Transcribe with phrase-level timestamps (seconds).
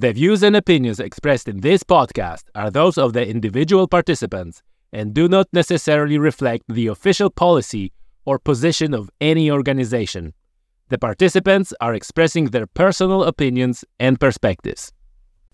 [0.00, 4.62] The views and opinions expressed in this podcast are those of the individual participants
[4.94, 7.92] and do not necessarily reflect the official policy
[8.24, 10.32] or position of any organization.
[10.88, 14.90] The participants are expressing their personal opinions and perspectives.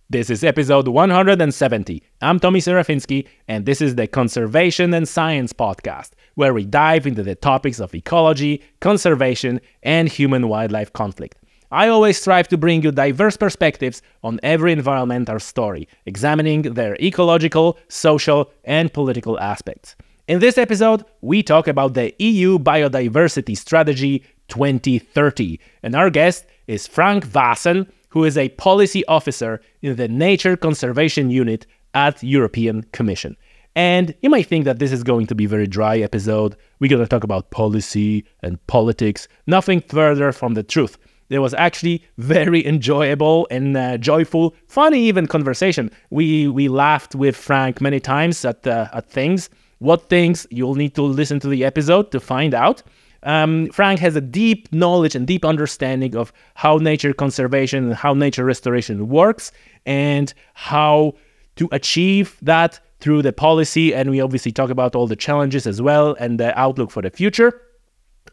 [0.09, 2.05] This is episode 170.
[2.23, 7.25] I'm Tommy Serafinsky, and this is the Conservation and Science podcast, where we dive into
[7.25, 11.41] the topics of ecology, conservation, and human wildlife conflict.
[11.71, 17.79] I always strive to bring you diverse perspectives on every environmental story, examining their ecological,
[17.89, 19.97] social, and political aspects.
[20.29, 26.87] In this episode, we talk about the EU Biodiversity Strategy 2030, and our guest is
[26.87, 33.37] Frank Vassen, who is a policy officer in the Nature Conservation Unit at European Commission.
[33.75, 36.57] And you might think that this is going to be a very dry episode.
[36.79, 40.97] We're going to talk about policy and politics, nothing further from the truth.
[41.29, 45.91] There was actually very enjoyable and uh, joyful, funny even conversation.
[46.11, 49.51] We we laughed with Frank many times at uh, at things.
[49.79, 52.83] What things you'll need to listen to the episode to find out.
[53.23, 58.15] Um, Frank has a deep knowledge and deep understanding of how nature conservation and how
[58.15, 59.51] nature restoration works
[59.85, 61.15] and how
[61.57, 63.95] to achieve that through the policy.
[63.95, 67.11] And we obviously talk about all the challenges as well and the outlook for the
[67.11, 67.61] future.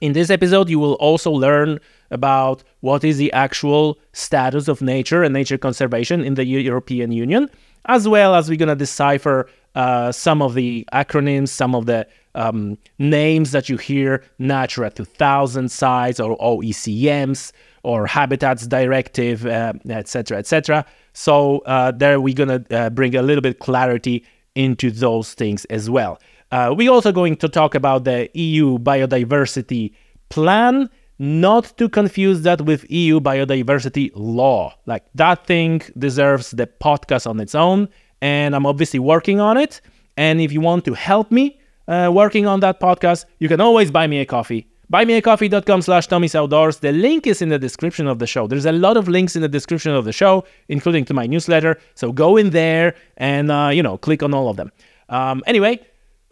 [0.03, 1.79] In this episode, you will also learn
[2.11, 7.49] about what is the actual status of nature and nature conservation in the European Union,
[7.85, 12.05] as well as we're going to decipher uh, some of the acronyms, some of the
[12.35, 20.39] um, names that you hear Natura 2000 sites or OECMs or Habitats Directive, etc., uh,
[20.39, 20.79] etc.
[20.79, 25.33] Et so uh, there we're going to uh, bring a little bit clarity into those
[25.33, 26.19] things as well.
[26.53, 29.91] Uh, we're also going to talk about the EU biodiversity
[30.29, 30.87] plan,
[31.17, 34.71] not to confuse that with EU biodiversity law.
[34.85, 37.89] Like that thing deserves the podcast on its own,
[38.21, 39.81] and I'm obviously working on it.
[40.15, 43.89] And if you want to help me uh, working on that podcast, you can always
[43.89, 44.67] buy me a coffee.
[44.93, 46.77] Buymeacoffee.com slash Tommy's Outdoors.
[46.77, 48.45] The link is in the description of the show.
[48.45, 51.79] There's a lot of links in the description of the show, including to my newsletter.
[51.95, 54.71] So go in there and, uh, you know, click on all of them.
[55.09, 55.79] Um, anyway,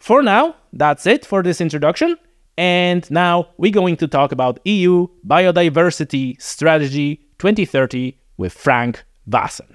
[0.02, 2.16] for now, that's it for this introduction.
[2.58, 9.71] And now we're going to talk about EU Biodiversity Strategy 2030 with Frank Vassen.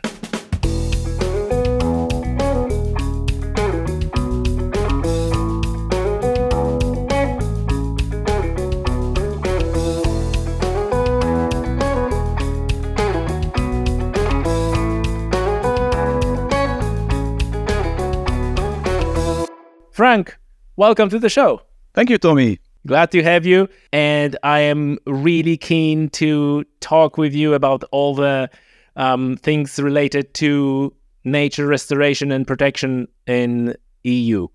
[19.97, 20.37] Frank,
[20.75, 21.59] welcome to the show.
[21.95, 22.59] Thank you, Tommy.
[22.85, 23.67] Glad to have you.
[23.91, 28.47] And I am really keen to talk with you about all the
[28.95, 30.93] um, things related to
[31.23, 34.47] nature restoration and protection in EU.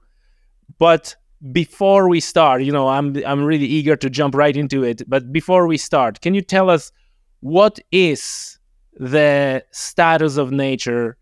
[0.78, 1.16] But
[1.50, 5.02] before we start, you know, I'm I'm really eager to jump right into it.
[5.08, 6.92] But before we start, can you tell us
[7.40, 8.60] what is
[8.92, 11.16] the status of nature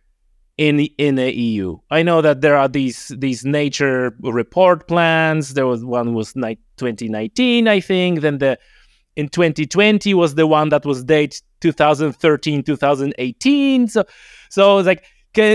[0.61, 1.79] in in the EU.
[1.91, 5.55] I know that there are these these nature report plans.
[5.55, 8.21] There was one was 2019, I think.
[8.21, 8.59] Then the
[9.17, 13.89] in 2020 was the one that was date 2013 2018.
[13.89, 14.05] So
[14.51, 15.07] so it's like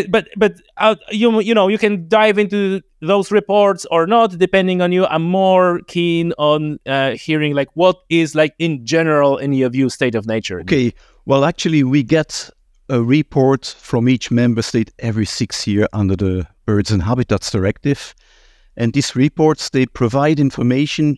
[0.10, 4.82] but but uh, you you know you can dive into those reports or not depending
[4.82, 5.06] on you.
[5.06, 9.90] I'm more keen on uh, hearing like what is like in general in your view
[9.90, 10.62] state of nature.
[10.62, 10.94] Okay.
[11.28, 12.50] Well, actually, we get
[12.90, 18.14] a report from each member state every six years under the Birds and Habitats Directive.
[18.78, 21.18] And these reports, they provide information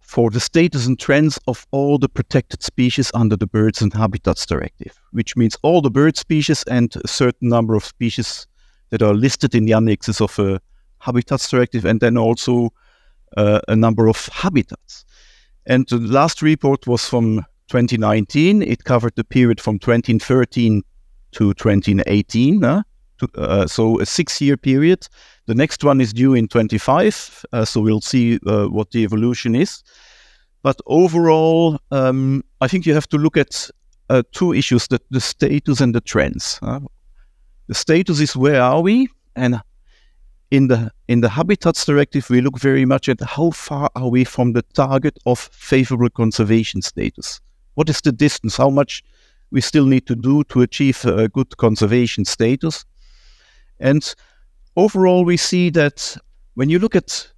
[0.00, 4.46] for the status and trends of all the protected species under the Birds and Habitats
[4.46, 8.46] Directive, which means all the bird species and a certain number of species
[8.90, 10.60] that are listed in the annexes of a
[10.98, 12.72] Habitats Directive, and then also
[13.36, 15.04] uh, a number of habitats.
[15.66, 18.62] And the last report was from 2019.
[18.62, 20.82] It covered the period from 2013
[21.32, 22.64] to 2018.
[22.64, 22.82] Uh,
[23.18, 25.06] to, uh, so a six-year period.
[25.46, 27.44] The next one is due in 25.
[27.52, 29.82] Uh, so we'll see uh, what the evolution is.
[30.62, 33.70] But overall, um, I think you have to look at
[34.10, 36.58] uh, two issues: the, the status and the trends.
[36.60, 39.60] The status is where are we, and
[40.50, 44.24] in the in the habitats directive we look very much at how far are we
[44.24, 47.40] from the target of favorable conservation status
[47.74, 48.56] what is the distance?
[48.56, 49.02] How much
[49.50, 52.84] we still need to do to achieve a good conservation status?
[53.80, 54.14] And
[54.76, 56.16] overall, we see that
[56.54, 57.30] when you look at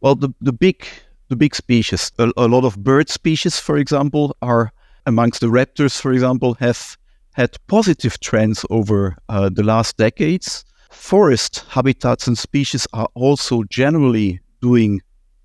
[0.00, 0.86] well, the, the big
[1.28, 4.70] the big species, a, a lot of bird species, for example, are
[5.06, 6.96] amongst the raptors, for example, have
[7.32, 10.64] had positive trends over uh, the last decades.
[10.90, 15.00] Forest habitats and species are also generally doing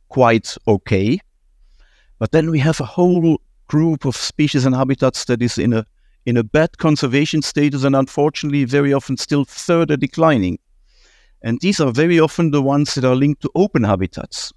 [0.09, 1.19] quite okay.
[2.19, 5.85] But then we have a whole group of species and habitats that is in a
[6.25, 10.59] in a bad conservation status and unfortunately very often still further declining.
[11.41, 14.51] And these are very often the ones that are linked to open habitats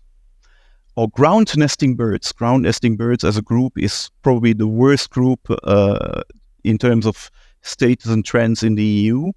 [0.96, 2.32] or ground nesting birds.
[2.32, 6.22] Ground nesting birds as a group is probably the worst group uh,
[6.64, 7.30] in terms of
[7.62, 9.32] status and trends in the EU.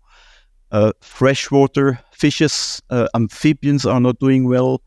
[0.72, 4.82] Uh, freshwater fishes, uh, amphibians are not doing well.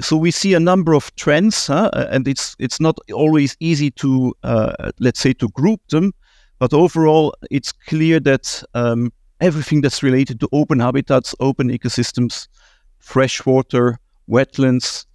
[0.00, 1.90] So we see a number of trends, huh?
[1.94, 6.12] and it's it's not always easy to uh, let's say to group them,
[6.58, 12.48] but overall it's clear that um, everything that's related to open habitats, open ecosystems,
[12.98, 13.98] freshwater,
[14.28, 15.06] wetlands,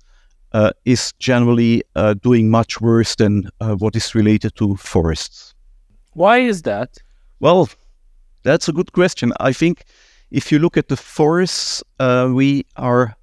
[0.53, 5.53] uh, is generally uh, doing much worse than uh, what is related to forests.
[6.13, 6.97] Why is that?
[7.39, 7.69] Well,
[8.43, 9.31] that's a good question.
[9.39, 9.83] I think
[10.31, 13.15] if you look at the forests, uh, we are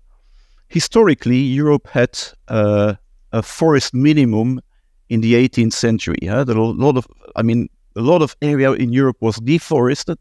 [0.69, 2.19] historically Europe had
[2.49, 2.94] uh,
[3.32, 4.61] a forest minimum
[5.09, 6.19] in the 18th century.
[6.25, 6.44] Huh?
[6.47, 7.06] A lot of,
[7.37, 10.19] I mean, a lot of area in Europe was deforested,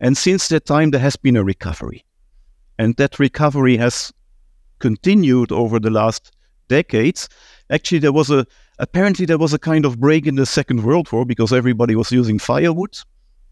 [0.00, 2.04] and since that time there has been a recovery,
[2.78, 4.12] and that recovery has
[4.78, 6.32] continued over the last
[6.68, 7.28] decades.
[7.70, 8.46] Actually, there was a
[8.78, 12.12] apparently there was a kind of break in the Second World War because everybody was
[12.12, 12.98] using firewood,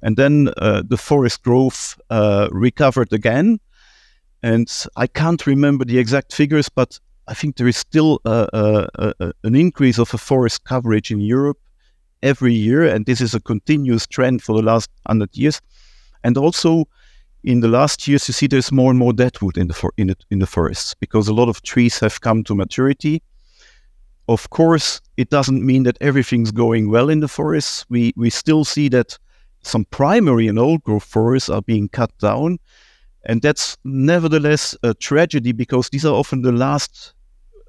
[0.03, 3.61] and then uh, the forest growth uh, recovered again.
[4.43, 9.13] And I can't remember the exact figures, but I think there is still a, a,
[9.21, 11.59] a, an increase of a forest coverage in Europe
[12.23, 15.61] every year, and this is a continuous trend for the last hundred years.
[16.25, 16.89] And also,
[17.45, 20.15] in the last years, you see there's more and more deadwood in the for, in,
[20.31, 23.23] in the forests because a lot of trees have come to maturity.
[24.29, 27.87] Of course, it doesn't mean that everything's going well in the forests.
[27.89, 29.19] We we still see that
[29.63, 32.59] some primary and old growth forests are being cut down,
[33.29, 37.13] and that's nevertheless a tragedy because these are often the last,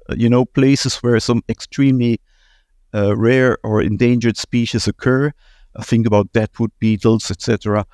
[0.08, 2.18] uh, you know, places where some extremely
[2.94, 5.30] uh, rare or endangered species occur.
[5.76, 7.86] I think about deadwood beetles, etc.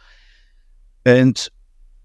[1.04, 1.46] And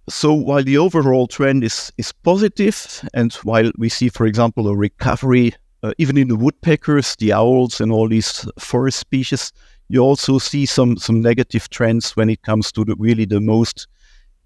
[0.10, 4.76] so while the overall trend is is positive, and while we see, for example, a
[4.76, 5.54] recovery
[5.84, 9.52] uh, even in the woodpeckers, the owls, and all these forest species,
[9.90, 13.88] you also see some some negative trends when it comes to the really the most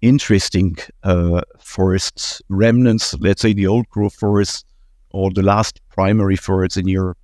[0.02, 3.14] interesting uh, forest remnants.
[3.20, 4.64] Let's say the old growth forests
[5.10, 7.18] or the last primary forests in Europe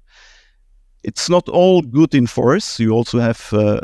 [1.04, 2.78] it's not all good in forests.
[2.78, 3.80] You also have, uh,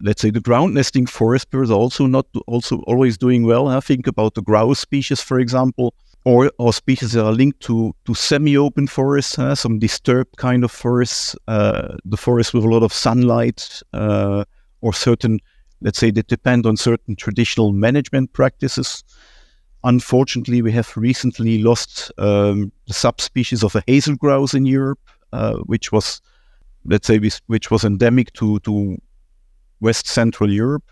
[0.00, 3.68] let's say, the ground nesting forest birds also not also always doing well.
[3.68, 5.94] I think about the grouse species, for example,
[6.24, 11.36] or, or species that are linked to to semi-open forests, some disturbed kind of forests,
[11.46, 14.44] uh, the forest with a lot of sunlight, uh,
[14.80, 15.38] or certain,
[15.86, 19.02] let's say, that depend on certain traditional management practices.
[19.84, 25.00] Unfortunately, we have recently lost um, the subspecies of a hazel grouse in Europe,
[25.32, 26.20] uh, which was
[26.86, 28.96] let's say, which was endemic to, to
[29.80, 30.84] West Central Europe.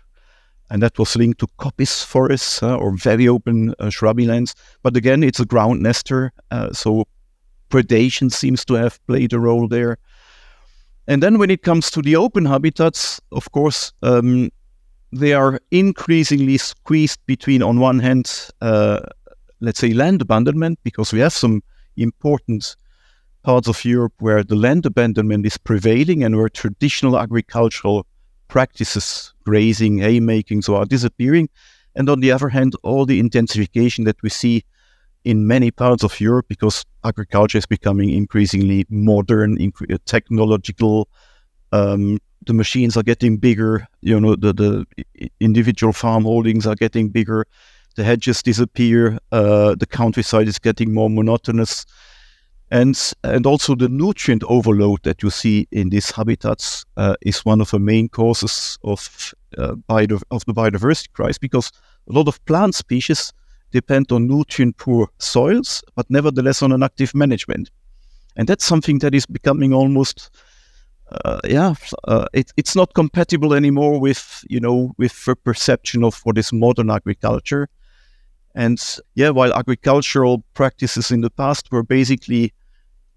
[0.69, 4.55] And that was linked to coppice forests uh, or very open uh, shrubby lands.
[4.81, 7.05] But again, it's a ground nester, uh, so
[7.69, 9.97] predation seems to have played a role there.
[11.07, 14.49] And then when it comes to the open habitats, of course, um,
[15.15, 18.99] they are increasingly squeezed between, on one hand, uh,
[19.61, 21.63] let's say, land abandonment, because we have some
[21.95, 22.75] important
[23.43, 28.05] parts of Europe where the land abandonment is prevailing and where traditional agricultural
[28.49, 31.47] practices, grazing, haymaking, so are disappearing.
[31.95, 34.65] And on the other hand, all the intensification that we see
[35.23, 41.07] in many parts of Europe because agriculture is becoming increasingly modern, inc- technological.
[41.71, 43.87] Um, the machines are getting bigger.
[44.01, 47.45] You know, the, the individual farm holdings are getting bigger.
[47.95, 49.17] The hedges disappear.
[49.31, 51.85] Uh, the countryside is getting more monotonous
[52.71, 57.61] and and also the nutrient overload that you see in these habitats uh, is one
[57.61, 59.75] of the main causes of uh,
[60.31, 61.71] of the biodiversity crisis because
[62.09, 63.33] a lot of plant species
[63.71, 67.69] depend on nutrient poor soils, but nevertheless on an active management,
[68.35, 70.29] and that's something that is becoming almost
[71.11, 76.19] uh, yeah, uh, it, it's not compatible anymore with you know with the perception of
[76.23, 77.69] what is modern agriculture.
[78.55, 78.81] And
[79.15, 82.53] yeah, while agricultural practices in the past were basically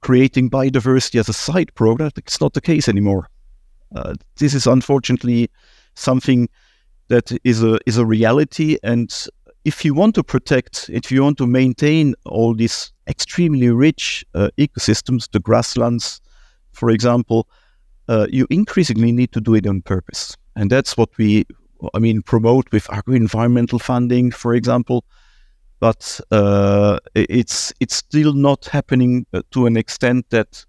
[0.00, 3.28] creating biodiversity as a side product, it's not the case anymore.
[3.94, 5.48] Uh, this is unfortunately
[5.94, 6.48] something
[7.08, 8.76] that is a is a reality.
[8.82, 9.14] And
[9.64, 14.50] if you want to protect, if you want to maintain all these extremely rich uh,
[14.58, 16.20] ecosystems, the grasslands,
[16.72, 17.48] for example,
[18.08, 20.36] uh, you increasingly need to do it on purpose.
[20.58, 21.46] and that's what we,
[21.94, 25.04] I mean, promote with agro-environmental funding, for example.
[25.80, 30.66] But uh, it's it's still not happening uh, to an extent that,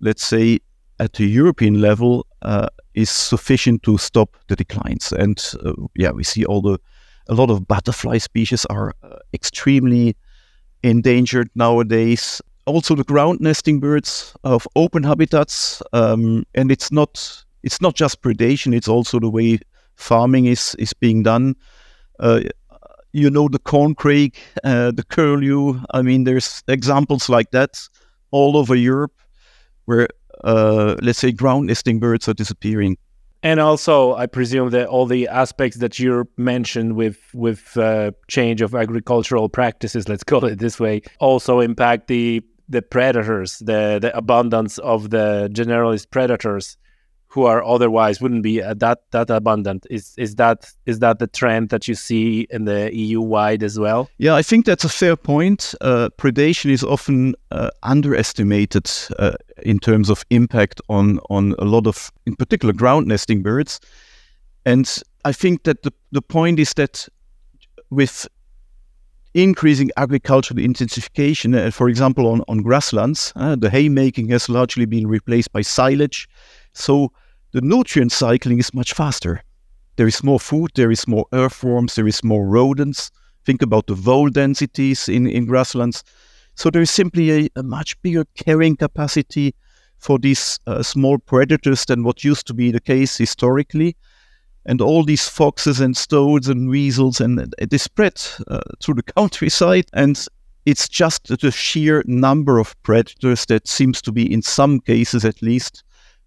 [0.00, 0.58] let's say,
[0.98, 5.12] at the European level, uh, is sufficient to stop the declines.
[5.12, 6.78] And uh, yeah, we see all the
[7.28, 10.16] a lot of butterfly species are uh, extremely
[10.82, 12.42] endangered nowadays.
[12.66, 18.22] Also, the ground nesting birds of open habitats, um, and it's not it's not just
[18.22, 19.58] predation; it's also the way
[19.96, 21.54] farming is is being done.
[22.20, 22.40] Uh,
[23.12, 25.80] you know the corncrake, uh, the curlew.
[25.90, 27.80] I mean, there's examples like that
[28.30, 29.12] all over Europe,
[29.84, 30.08] where
[30.44, 32.96] uh, let's say ground nesting birds are disappearing.
[33.44, 38.62] And also, I presume that all the aspects that you mentioned with with uh, change
[38.62, 42.42] of agricultural practices, let's call it this way, also impact the
[42.72, 46.76] the predators, the the abundance of the generalist predators
[47.28, 49.86] who are otherwise wouldn't be uh, that that abundant.
[49.90, 53.78] Is is that is that the trend that you see in the EU wide as
[53.78, 54.08] well?
[54.18, 55.74] Yeah, I think that's a fair point.
[55.80, 61.86] Uh, predation is often uh, underestimated uh, in terms of impact on on a lot
[61.86, 63.80] of, in particular, ground nesting birds.
[64.64, 67.08] And I think that the the point is that
[67.90, 68.28] with
[69.34, 75.06] increasing agricultural intensification, uh, for example, on, on grasslands, uh, the haymaking has largely been
[75.06, 76.28] replaced by silage.
[76.74, 77.12] So
[77.52, 79.42] the nutrient cycling is much faster.
[79.96, 83.10] There is more food, there is more earthworms, there is more rodents.
[83.44, 86.04] Think about the vole densities in, in grasslands.
[86.54, 89.54] So there is simply a, a much bigger carrying capacity
[89.98, 93.96] for these uh, small predators than what used to be the case historically.
[94.64, 99.86] And all these foxes and stoats and weasels, and they spread uh, through the countryside.
[99.92, 100.24] And
[100.64, 105.42] it's just the sheer number of predators that seems to be, in some cases at
[105.42, 105.82] least,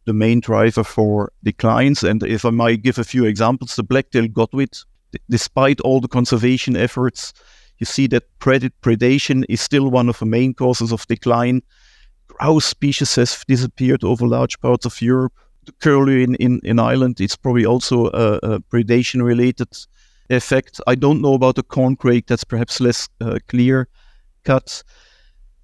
[0.05, 2.03] the main driver for declines.
[2.03, 6.09] And if I might give a few examples, the black-tailed godwit, d- despite all the
[6.09, 7.33] conservation efforts,
[7.79, 11.61] you see that pred- predation is still one of the main causes of decline.
[12.27, 15.33] Grouse species has disappeared over large parts of Europe.
[15.81, 19.69] Curlew in, in, in Ireland, it's probably also a, a predation-related
[20.29, 20.81] effect.
[20.87, 23.87] I don't know about the corncrake, that's perhaps less uh, clear
[24.43, 24.83] cut.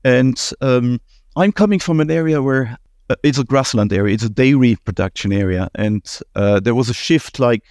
[0.03, 0.99] And um,
[1.35, 2.77] I'm coming from an area where
[3.09, 6.03] uh, it's a grassland area, it's a dairy production area, and
[6.35, 7.63] uh, there was a shift like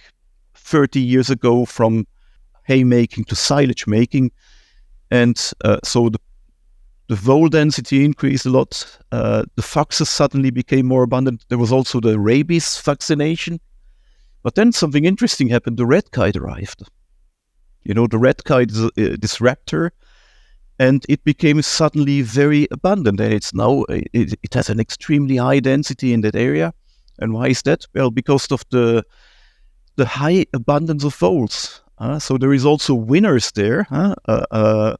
[0.55, 2.07] 30 years ago from
[2.63, 4.31] haymaking to silage making,
[5.09, 6.19] and uh, so the
[7.11, 8.97] the vole density increased a lot.
[9.11, 11.43] Uh, the foxes suddenly became more abundant.
[11.49, 13.59] There was also the rabies vaccination,
[14.43, 15.75] but then something interesting happened.
[15.75, 16.83] The red kite arrived.
[17.83, 19.89] You know, the red kite is uh, this raptor
[20.79, 25.59] and it became suddenly very abundant and it's now it, it, has an extremely high
[25.59, 26.73] density in that area
[27.19, 29.03] and why is that well because of the
[29.97, 34.15] the high abundance of voles uh, so there is also winners there huh?
[34.29, 34.95] uh, uh,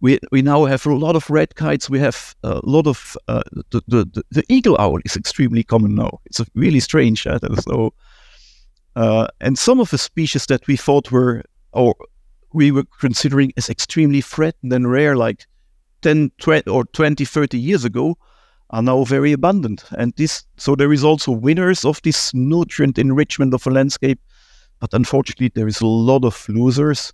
[0.00, 1.90] we, we now have a lot of red kites.
[1.90, 6.20] We have a lot of uh, the, the, the, eagle owl is extremely common now.
[6.24, 7.38] It's really strange huh?
[7.60, 7.92] so
[8.96, 11.42] uh, and some of the species that we thought were
[11.72, 11.94] or
[12.52, 15.46] we were considering as extremely threatened and rare like
[16.02, 18.16] 10 20, or 20 30 years ago
[18.70, 19.84] are now very abundant.
[19.98, 24.20] And this so there is also winners of this nutrient enrichment of a landscape
[24.80, 27.12] but unfortunately there is a lot of losers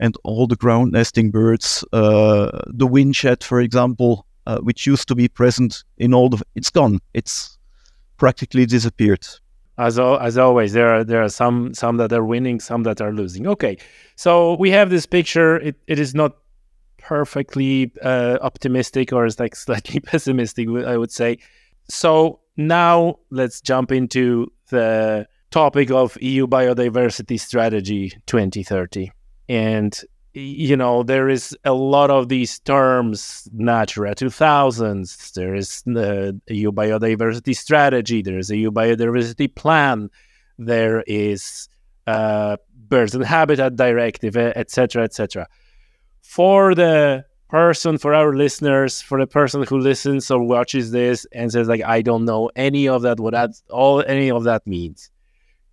[0.00, 5.14] and all the ground nesting birds uh, the whinchat for example uh, which used to
[5.14, 7.56] be present in all the it's gone it's
[8.16, 9.24] practically disappeared
[9.80, 13.12] as as always, there are there are some some that are winning, some that are
[13.12, 13.46] losing.
[13.46, 13.78] Okay,
[14.14, 15.56] so we have this picture.
[15.56, 16.36] It it is not
[16.98, 21.38] perfectly uh, optimistic or it's like slightly pessimistic, I would say.
[21.88, 29.10] So now let's jump into the topic of EU biodiversity strategy 2030
[29.50, 30.00] and
[30.32, 36.70] you know, there is a lot of these terms, Natura 2000s, there is the EU
[36.70, 40.08] biodiversity strategy, there is a EU biodiversity plan,
[40.56, 41.68] there is
[42.06, 42.56] uh,
[42.88, 45.48] birds and habitat directive, etc., etc.
[46.22, 51.50] For the person, for our listeners, for the person who listens or watches this and
[51.50, 55.10] says like, I don't know any of that, what that all any of that means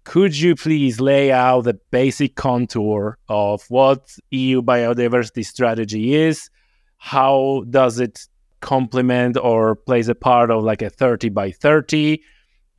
[0.07, 6.49] could you please lay out the basic contour of what EU biodiversity strategy is?
[6.95, 8.25] How does it
[8.61, 12.23] complement or plays a part of like a 30 by 30?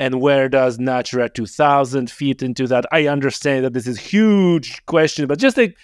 [0.01, 2.87] And where does Natura 2000 fit into that?
[2.93, 5.75] I understand that this is huge question, but just a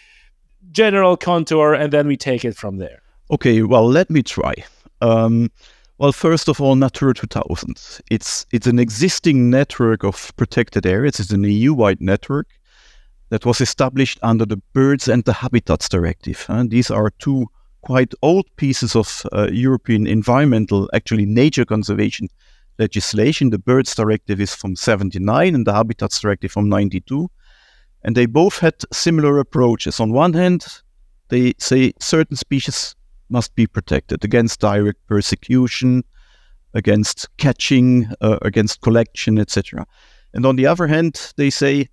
[0.70, 3.02] general contour, and then we take it from there.
[3.30, 4.54] Okay, well, let me try.
[5.02, 5.50] Um,
[5.98, 8.02] Well, first of all, Natura 2000.
[8.10, 11.20] It's it's an existing network of protected areas.
[11.20, 12.48] It's an EU-wide network
[13.28, 16.46] that was established under the Birds and the Habitats Directive.
[16.48, 17.46] And these are two
[17.82, 22.28] quite old pieces of uh, European environmental, actually nature conservation
[22.78, 23.50] legislation.
[23.50, 27.30] The Birds Directive is from 79 and the Habitats Directive from 92.
[28.02, 30.00] And they both had similar approaches.
[30.00, 30.66] On one hand,
[31.28, 32.96] they say certain species
[33.28, 36.04] must be protected against direct persecution,
[36.74, 39.86] against catching, uh, against collection, etc.
[40.32, 41.88] And on the other hand, they say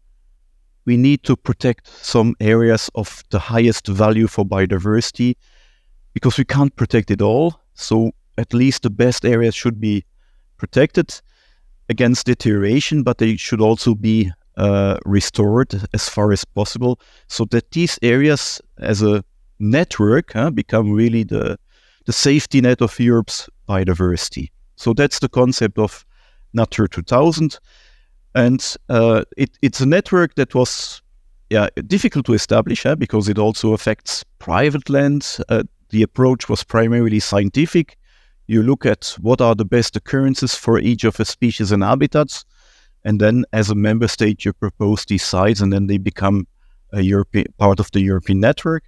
[0.86, 5.36] we need to protect some areas of the highest value for biodiversity
[6.14, 7.60] because we can't protect it all.
[7.76, 10.06] So at least the best areas should be
[10.58, 11.22] protected
[11.90, 17.72] against deterioration, but they should also be uh, restored as far as possible so that
[17.72, 19.24] these areas as a
[19.62, 21.58] network become really the,
[22.06, 24.50] the safety net of Europe's biodiversity.
[24.76, 26.06] So that's the concept of
[26.54, 27.60] Natura 2000.
[28.34, 31.02] And uh, it, it's a network that was
[31.50, 35.38] yeah, difficult to establish because it also affects private land.
[35.50, 37.98] Uh, the approach was primarily scientific.
[38.48, 42.46] You look at what are the best occurrences for each of the species and habitats.
[43.04, 46.48] And then as a member state, you propose these sites and then they become
[46.94, 48.84] a European part of the European network.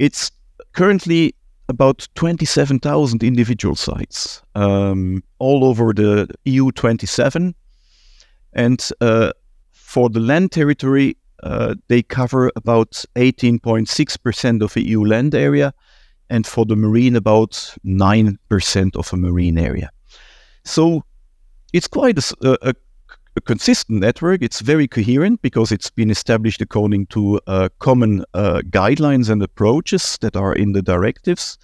[0.00, 0.30] It's
[0.72, 1.34] currently
[1.68, 7.54] about 27,000 individual sites um, all over the EU 27.
[8.54, 9.32] And uh,
[9.72, 15.74] for the land territory, uh, they cover about 18.6% of the EU land area,
[16.30, 17.52] and for the marine, about
[17.84, 19.90] 9% of a marine area.
[20.64, 21.04] So
[21.74, 22.74] it's quite a, a,
[23.36, 24.42] a, consistent network.
[24.42, 30.18] It's very coherent because it's been established according to uh, common uh, guidelines and approaches
[30.20, 31.58] that are in the directives.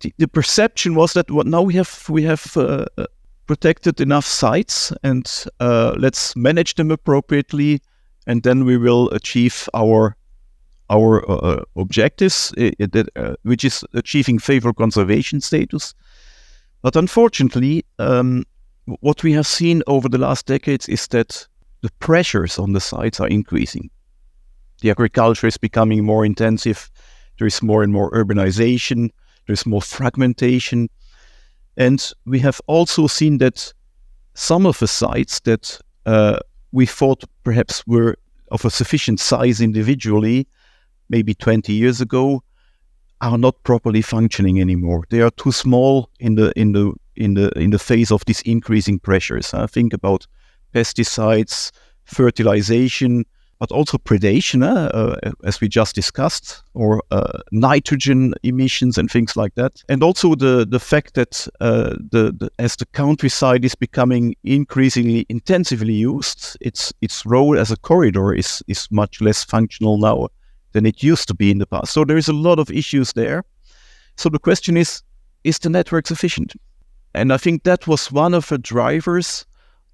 [0.00, 2.86] The, the perception was that what now we have we have uh,
[3.50, 7.80] protected enough sites and uh, let's manage them appropriately
[8.28, 10.16] and then we will achieve our
[10.88, 15.94] our uh, uh objectives uh, which is achieving favorable conservation status
[16.82, 18.44] but unfortunately um,
[19.00, 21.46] what we have seen over the last decades is that
[21.82, 23.90] the pressures on the sites are increasing.
[24.80, 26.90] The agriculture is becoming more intensive.
[27.38, 29.10] There is more and more urbanization.
[29.46, 30.88] There's more fragmentation.
[31.76, 33.72] And we have also seen that
[34.34, 36.38] some of the sites that uh,
[36.72, 38.16] we thought perhaps were
[38.50, 40.46] of a sufficient size individually,
[41.08, 42.42] maybe 20 years ago,
[43.20, 45.04] are not properly functioning anymore.
[45.10, 48.42] They are too small in the in the in the in the face of these
[48.42, 49.54] increasing pressures.
[49.54, 50.26] I think about
[50.74, 51.70] pesticides,
[52.04, 53.24] fertilization,
[53.60, 59.54] but also predation, uh, as we just discussed, or uh, nitrogen emissions and things like
[59.54, 59.84] that.
[59.88, 65.26] And also the, the fact that uh, the, the, as the countryside is becoming increasingly
[65.28, 70.28] intensively used, its, its role as a corridor is, is much less functional now
[70.72, 71.92] than it used to be in the past.
[71.92, 73.44] So there is a lot of issues there.
[74.16, 75.02] So the question is,
[75.44, 76.54] is the network sufficient?
[77.14, 79.46] And I think that was one of the drivers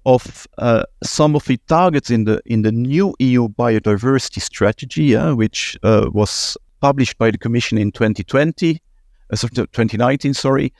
[0.05, 5.35] of uh, some of the targets in the in the new EU biodiversity strategy, uh,
[5.35, 8.81] which uh, was published by the Commission in 2020,
[9.31, 10.71] uh, 2019, sorry.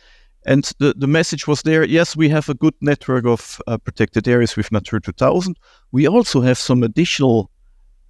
[0.45, 4.27] And the, the message was there, yes, we have a good network of uh, protected
[4.27, 5.57] areas with Natura 2000.
[5.91, 7.51] We also have some additional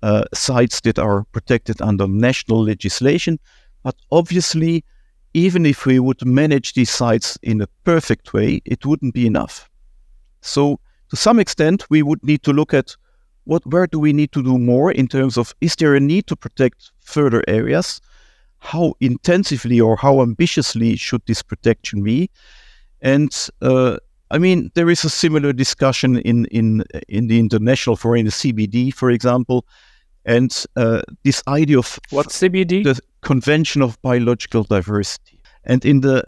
[0.03, 3.39] uh, sites that are protected under national legislation.
[3.83, 4.85] But obviously,
[5.37, 9.69] even if we would manage these sites in a perfect way, it wouldn't be enough.
[10.41, 12.95] So to some extent, we would need to look at
[13.43, 16.25] what where do we need to do more in terms of is there a need
[16.27, 18.01] to protect further areas?
[18.57, 22.31] How intensively or how ambitiously should this protection be?
[23.01, 23.97] And uh,
[24.31, 28.91] I mean, there is a similar discussion in in in the international forum, the CBD,
[28.91, 29.65] for example,
[30.25, 35.41] and uh, this idea of what CBD, the Convention of Biological Diversity.
[35.65, 36.23] And in the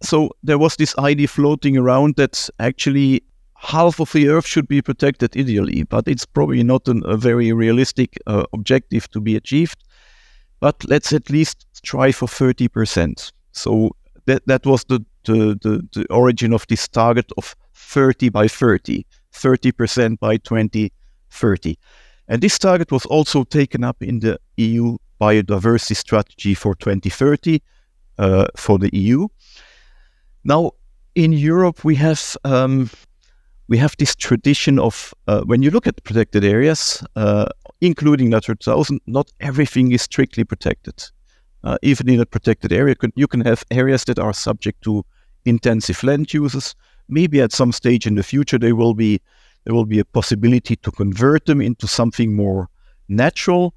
[0.00, 3.22] so there was this idea floating around that actually
[3.54, 7.52] half of the Earth should be protected ideally, but it's probably not an, a very
[7.52, 9.84] realistic uh, objective to be achieved.
[10.58, 13.30] But let's at least try for 30%.
[13.52, 13.90] So
[14.24, 19.04] that, that was the, the, the, the origin of this target of 30 by 30,
[19.34, 21.78] 30% by 2030.
[22.26, 27.60] And this target was also taken up in the EU biodiversity strategy for 2030
[28.18, 29.28] uh, for the EU.
[30.44, 30.72] Now,
[31.14, 32.90] in Europe, we have um,
[33.68, 37.46] we have this tradition of uh, when you look at protected areas, uh,
[37.80, 41.04] including Natura 2000, not everything is strictly protected.
[41.64, 45.04] Uh, even in a protected area, you can have areas that are subject to
[45.44, 46.74] intensive land uses.
[47.08, 49.20] Maybe at some stage in the future there will be
[49.64, 52.68] there will be a possibility to convert them into something more
[53.08, 53.74] natural,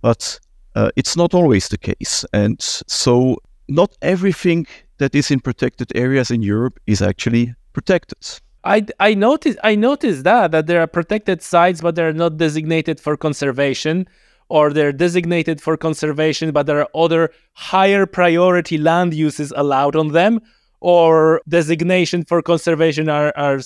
[0.00, 0.38] but
[0.74, 2.24] uh, it's not always the case.
[2.32, 4.66] And so not everything
[4.98, 8.18] that is in protected areas in Europe is actually protected.
[8.64, 12.98] I, I noticed I noticed that that there are protected sites, but they're not designated
[12.98, 14.06] for conservation,
[14.48, 20.12] or they're designated for conservation, but there are other higher priority land uses allowed on
[20.12, 20.40] them,
[20.80, 23.60] or designation for conservation are, are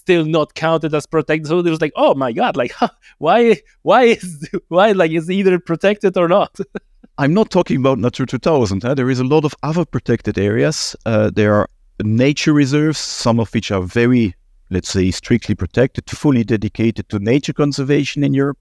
[0.00, 1.46] still not counted as protected.
[1.46, 2.72] So it was like, oh my god, like
[3.18, 6.58] why why is why like is either protected or not?
[7.18, 8.82] I'm not talking about Natura 2000.
[8.82, 8.94] Huh?
[8.94, 10.96] There is a lot of other protected areas.
[11.04, 11.68] Uh, there are
[12.02, 14.34] nature reserves, some of which are very
[14.70, 18.58] let's say, strictly protected, fully dedicated to nature conservation in Europe.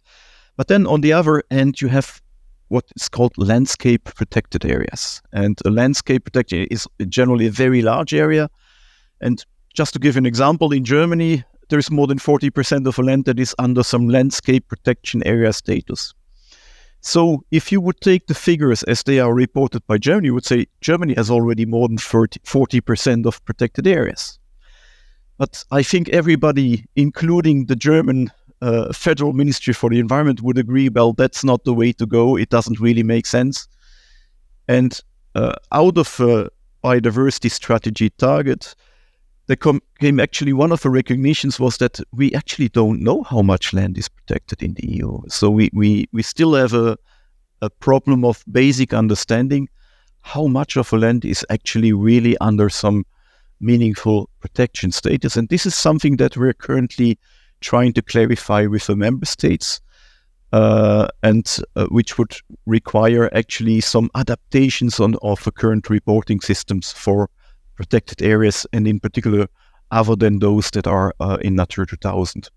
[0.58, 2.21] But then on the other end, you have
[2.67, 5.21] what is called landscape protected areas.
[5.32, 8.49] And a landscape protected is generally a very large area.
[9.21, 13.25] And just to give an example, in Germany, there is more than 40% of land
[13.25, 16.13] that is under some landscape protection area status.
[17.01, 20.45] So if you would take the figures as they are reported by Germany, you would
[20.45, 24.38] say Germany has already more than 30, 40% of protected areas.
[25.38, 28.29] But I think everybody, including the German
[28.62, 32.36] uh, Federal Ministry for the Environment, would agree well, that's not the way to go.
[32.36, 33.67] It doesn't really make sense.
[34.67, 34.99] And
[35.36, 36.49] uh, out of a
[36.84, 38.75] biodiversity strategy target,
[39.49, 43.41] there com- came actually one of the recognitions was that we actually don't know how
[43.41, 45.19] much land is protected in the EU.
[45.27, 46.95] So we, we, we still have a,
[47.63, 49.67] a problem of basic understanding
[50.21, 53.07] how much of a land is actually really under some
[53.59, 55.35] meaningful protection status.
[55.35, 57.17] And this is something that we're currently
[57.59, 59.81] trying to clarify with the member states,
[60.53, 62.35] uh, and uh, which would
[62.67, 67.31] require actually some adaptations on of the current reporting systems for
[67.79, 69.47] protected areas, and in particular,
[69.91, 72.49] other than those that are uh, in Natura 2000.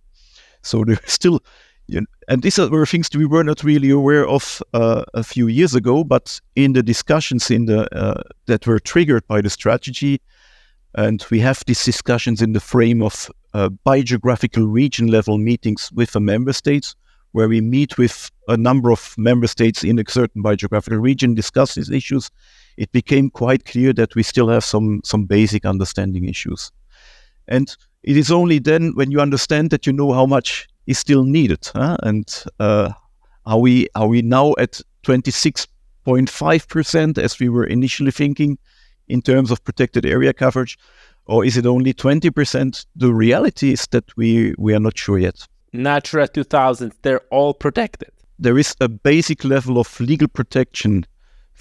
[0.62, 1.40] So there's still,
[1.87, 5.46] you know, and these were things we were not really aware of uh, a few
[5.46, 10.20] years ago, but in the discussions in the uh, that were triggered by the strategy,
[10.96, 16.12] and we have these discussions in the frame of uh, biogeographical region level meetings with
[16.12, 16.96] the member states,
[17.30, 21.76] where we meet with a number of member states in a certain biogeographical region, discuss
[21.76, 22.28] these issues.
[22.76, 26.70] It became quite clear that we still have some some basic understanding issues,
[27.48, 31.24] and it is only then when you understand that you know how much is still
[31.24, 31.96] needed, huh?
[32.02, 32.90] and uh,
[33.46, 35.66] are we are we now at twenty six
[36.04, 38.58] point five percent as we were initially thinking?
[39.08, 40.78] in terms of protected area coverage,
[41.26, 42.87] or is it only 20%?
[42.96, 45.46] The reality is that we, we are not sure yet.
[45.72, 48.11] Natura 2000, they're all protected.
[48.38, 51.06] There is a basic level of legal protection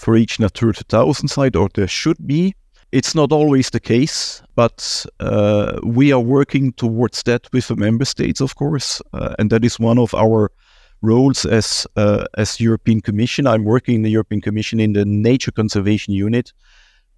[0.01, 2.53] for each Natura 2000 site, or there should be.
[2.91, 8.03] It's not always the case, but uh, we are working towards that with the member
[8.03, 10.51] states, of course, uh, and that is one of our
[11.01, 13.47] roles as uh, as European Commission.
[13.47, 16.51] I'm working in the European Commission in the Nature Conservation Unit,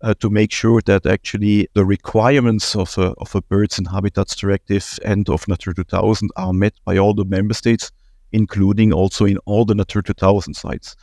[0.03, 4.35] uh, to make sure that actually the requirements of a, of a Birds and Habitats
[4.35, 7.91] Directive and of Natura 2000 are met by all the member states,
[8.31, 10.95] including also in all the Natura 2000 sites.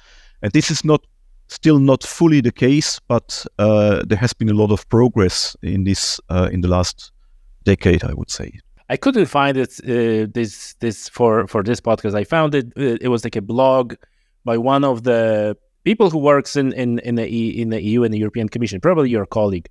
[0.42, 1.02] And this is not
[1.50, 5.84] still not fully the case, but uh, there has been a lot of progress in
[5.84, 7.12] this uh, in the last
[7.64, 8.52] decade, I would say.
[8.88, 12.14] I couldn't find it uh, this this for for this podcast.
[12.14, 12.66] I found it.
[12.76, 13.94] Uh, it was like a blog
[14.44, 18.14] by one of the people who works in in in the in the EU and
[18.14, 19.68] the European Commission, probably your colleague,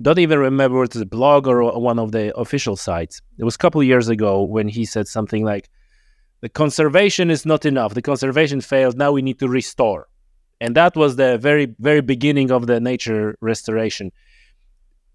[0.00, 3.20] don't even remember it's a blog or one of the official sites.
[3.38, 5.68] It was a couple years ago when he said something like,
[6.40, 7.94] "The conservation is not enough.
[7.94, 8.96] The conservation failed.
[8.96, 10.08] Now we need to restore."
[10.62, 14.12] And that was the very very beginning of the nature restoration.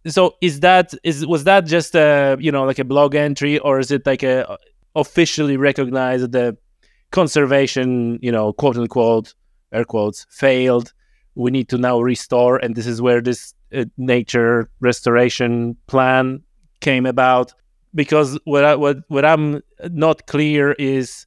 [0.05, 3.79] So is that is was that just a you know like a blog entry or
[3.79, 4.57] is it like a
[4.95, 6.57] officially recognized the
[7.11, 9.33] conservation you know quote unquote
[9.71, 10.91] air quotes failed
[11.35, 16.41] we need to now restore and this is where this uh, nature restoration plan
[16.81, 17.53] came about
[17.95, 21.25] because what I, what what I'm not clear is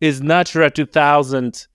[0.00, 1.66] is Natura 2000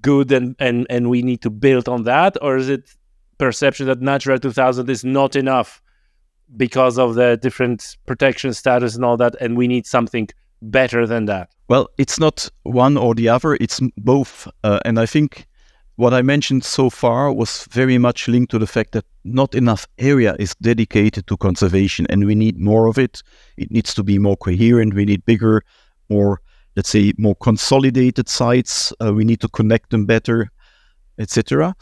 [0.00, 2.94] good and and and we need to build on that or is it
[3.38, 5.82] perception that Natura 2000 is not enough
[6.56, 10.28] because of the different protection status and all that and we need something
[10.60, 14.46] better than that well, it's not one or the other, it's both.
[14.62, 15.46] Uh, and I think
[15.96, 19.86] what I mentioned so far was very much linked to the fact that not enough
[19.96, 23.22] area is dedicated to conservation and we need more of it.
[23.56, 24.92] It needs to be more coherent.
[24.92, 25.64] We need bigger,
[26.10, 26.42] more,
[26.76, 28.92] let's say, more consolidated sites.
[29.00, 30.50] Uh, we need to connect them better,
[31.18, 31.74] etc.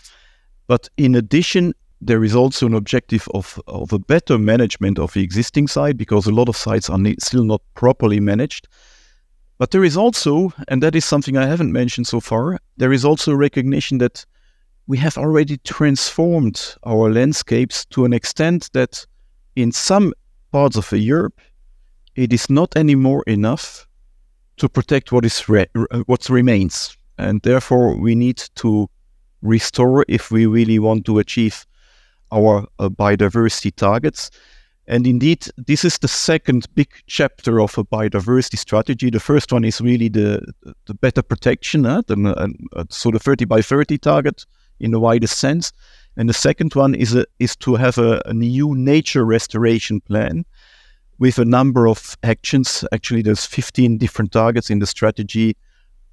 [0.67, 5.23] But in addition, there is also an objective of, of a better management of the
[5.23, 8.69] existing site because a lot of sites are ne- still not properly managed.
[9.59, 13.05] But there is also, and that is something I haven't mentioned so far, there is
[13.05, 14.25] also recognition that
[14.87, 19.07] we have already transformed our landscapes to an extent that
[19.55, 20.15] in some
[20.51, 21.39] parts of Europe,
[22.17, 23.87] it is not anymore enough
[24.61, 25.67] to protect what is re-
[26.07, 28.89] what remains, and therefore we need to
[29.43, 31.67] restore if we really want to achieve
[32.31, 34.31] our uh, biodiversity targets.
[34.87, 39.09] And indeed, this is the second big chapter of a biodiversity strategy.
[39.09, 40.41] The first one is really the
[40.87, 44.45] the better protection, uh, the, uh, so the 30 by 30 target
[44.79, 45.73] in the widest sense.
[46.17, 50.45] And the second one is a, is to have a new nature restoration plan
[51.21, 52.85] with a number of actions.
[52.93, 55.57] Actually, there's 15 different targets in the strategy,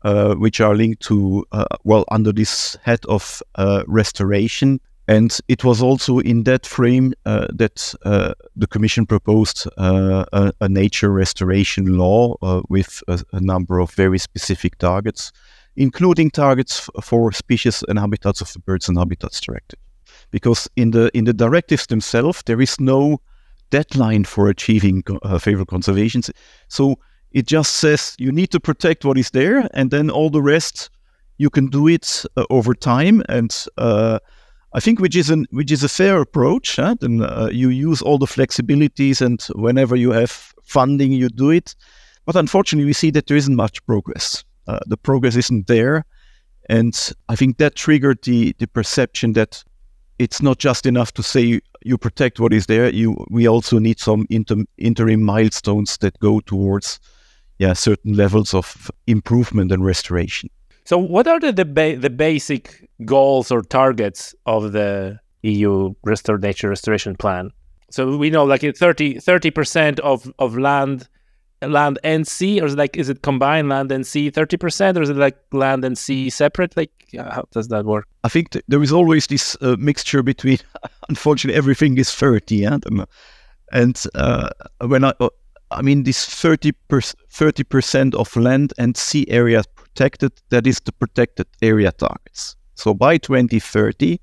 [0.04, 4.80] uh, which are linked to, uh, well, under this head of uh, restoration.
[5.08, 10.52] And it was also in that frame uh, that uh, the Commission proposed uh, a,
[10.60, 12.36] a, nature restoration law
[12.68, 15.32] with a, a, number of very specific targets,
[15.78, 19.80] including targets for species and habitats of the Birds and Habitats Directive.
[20.30, 23.22] Because in the in the directives themselves, there is no
[23.70, 26.22] deadline for achieving uh, favorable conservation.
[26.68, 26.96] So
[27.32, 30.90] it just says you need to protect what is there, and then all the rest
[31.38, 33.22] you can do it uh, over time.
[33.30, 34.20] And uh,
[34.74, 36.76] I think which is an which is a fair approach.
[36.78, 36.96] Huh?
[37.00, 41.76] Then uh, you use all the flexibilities, and whenever you have funding, you do it.
[42.26, 44.44] But unfortunately, we see that there isn't much progress.
[44.68, 46.06] Uh, the progress isn't there,
[46.70, 49.64] and I think that triggered the the perception that
[50.20, 52.90] it's not just enough to say you protect what is there.
[52.90, 57.00] You we also need some inter, interim milestones that go towards
[57.60, 60.50] yeah certain levels of improvement and restoration.
[60.86, 66.38] So, what are the the, ba- the basic goals or targets of the EU Restore
[66.38, 67.52] Nature Restoration Plan?
[67.90, 71.08] So we know like 30 percent of of land
[71.62, 74.98] land and sea, or is it like is it combined land and sea thirty percent,
[74.98, 76.76] or is it like land and sea separate?
[76.78, 78.08] Like how does that work?
[78.24, 80.60] I think th- there is always this uh, mixture between.
[81.10, 82.78] unfortunately, everything is thirty, yeah?
[83.72, 84.50] and uh,
[84.82, 85.30] when I, uh,
[85.72, 86.72] I mean this thirty
[87.64, 92.56] percent of land and sea area protected, that is the protected area targets.
[92.76, 94.20] So by 2030,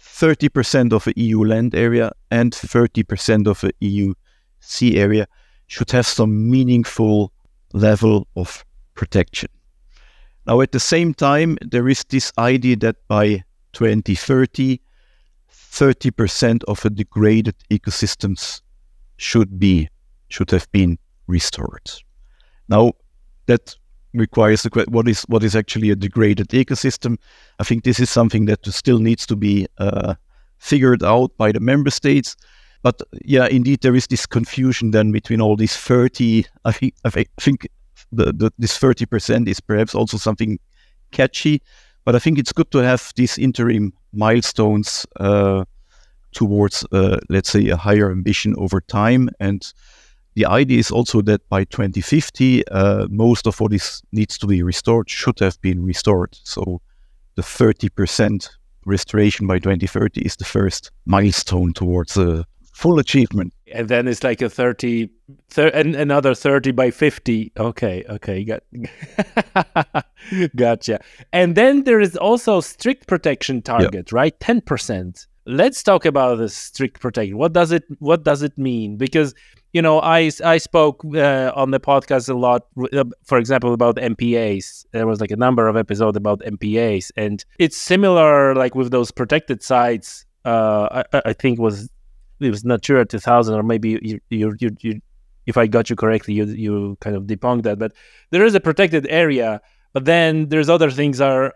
[0.00, 4.14] 30% of the EU land area and 30% of the EU
[4.60, 5.26] sea area
[5.66, 7.32] should have some meaningful
[7.72, 9.48] level of protection.
[10.46, 14.80] Now, at the same time, there is this idea that by 2030,
[15.50, 18.62] 30% of the degraded ecosystems
[19.16, 19.88] should be
[20.28, 21.90] should have been restored.
[22.68, 22.92] Now,
[23.46, 23.74] that
[24.14, 27.18] requires the what is what is actually a degraded ecosystem.
[27.58, 30.14] I think this is something that still needs to be uh,
[30.58, 32.36] figured out by the member states.
[32.82, 36.46] But yeah, indeed, there is this confusion then between all these 30.
[36.64, 37.68] I think, I think
[38.12, 40.58] the, the, this 30% is perhaps also something
[41.10, 41.62] catchy,
[42.04, 45.64] but I think it's good to have these interim milestones uh,
[46.32, 49.28] towards, uh, let's say, a higher ambition over time.
[49.40, 49.66] And
[50.34, 54.62] the idea is also that by 2050, uh, most of what is needs to be
[54.62, 56.36] restored should have been restored.
[56.44, 56.80] So
[57.36, 58.48] the 30%
[58.84, 62.44] restoration by 2030 is the first milestone towards a
[62.76, 63.54] full achievement.
[63.72, 65.08] And then it's like a 30,
[65.48, 67.52] thir- and another 30 by 50.
[67.58, 68.62] Okay, okay, got,
[70.56, 71.00] gotcha.
[71.32, 74.38] And then there is also strict protection target, right?
[74.40, 75.26] 10%.
[75.46, 77.38] Let's talk about the strict protection.
[77.38, 78.96] What does it what does it mean?
[78.96, 79.32] Because
[79.72, 83.94] you know, I I spoke uh, on the podcast a lot, uh, for example, about
[83.96, 84.86] MPAs.
[84.90, 89.12] There was like a number of episodes about MPAs, and it's similar, like with those
[89.12, 90.26] protected sites.
[90.44, 91.90] Uh, I, I think was
[92.40, 95.00] it was Natura 2000, or maybe you, you, you, you,
[95.46, 97.78] if I got you correctly, you, you kind of debunked that.
[97.78, 97.92] But
[98.30, 99.60] there is a protected area,
[99.92, 101.54] but then there's other things are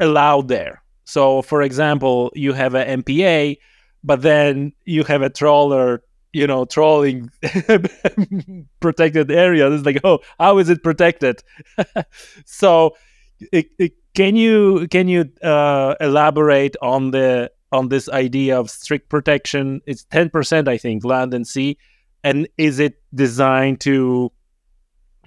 [0.00, 0.82] allowed there.
[1.04, 3.58] So, for example, you have an MPA,
[4.04, 6.02] but then you have a trawler,
[6.32, 7.30] you know, trolling
[8.80, 9.70] protected area.
[9.70, 11.42] It's like, oh, how is it protected?
[12.44, 12.96] so,
[13.52, 19.08] it, it, can you can you uh, elaborate on the on this idea of strict
[19.08, 19.80] protection.
[19.86, 21.78] It's 10%, I think, land and sea.
[22.24, 24.32] And is it designed to,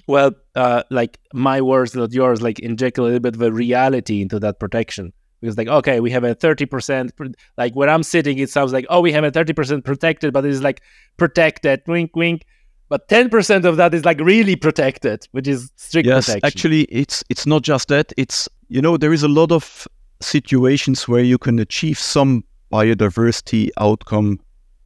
[0.08, 4.22] well, uh, like my words, not yours, like inject a little bit of a reality
[4.22, 5.14] into that protection?
[5.40, 9.02] Because, like, okay, we have a 30%, like where I'm sitting, it sounds like, oh,
[9.02, 10.82] we have a 30% protected, but it's like
[11.18, 12.46] protected, wink, wink.
[12.90, 16.46] But 10% of that is like really protected, which is strict yes, protection.
[16.46, 18.12] actually, it's it's not just that.
[18.18, 19.88] It's, you know, there is a lot of
[20.22, 24.40] situations where you can achieve some biodiversity outcome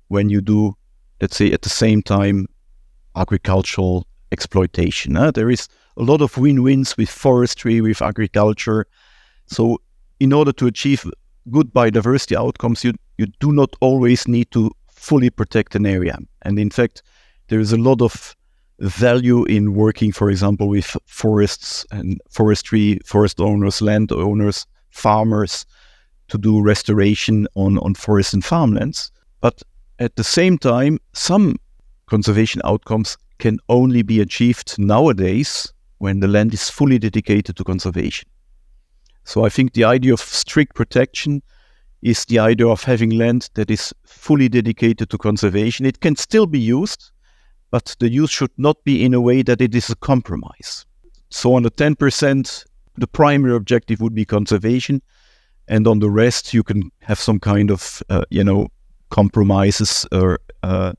[0.08, 0.76] when you do,
[1.22, 2.48] let's say, at the same time,
[3.16, 5.14] agricultural exploitation.
[5.34, 5.68] There is
[5.98, 8.86] a lot of win-wins with forestry, with agriculture.
[9.48, 9.82] So,
[10.20, 11.06] in order to achieve
[11.52, 16.18] good biodiversity outcomes, you you do not always need to fully protect an area.
[16.42, 17.02] And in fact,
[17.48, 18.36] there is a lot of
[18.80, 24.66] value in working, for example, with forests and forestry, forest owners, land owners,
[24.96, 25.66] farmers
[26.30, 29.12] to do restoration on, on forests and farmlands.
[29.42, 29.62] But
[30.00, 31.58] at the same time, some
[32.08, 38.28] conservation outcomes can only be achieved nowadays when the land is fully dedicated to conservation.
[39.24, 41.42] So I think the idea of strict protection
[42.02, 45.86] is the idea of having land that is fully dedicated to conservation.
[45.86, 47.12] It can still be used,
[47.72, 50.86] but the use should not be in a way that it is a compromise.
[51.30, 52.66] So on the 10%,
[52.98, 55.02] the primary objective would be conservation,
[55.68, 58.68] and on the rest, you can have some kind of, uh, you know,
[59.10, 60.94] compromises or uh,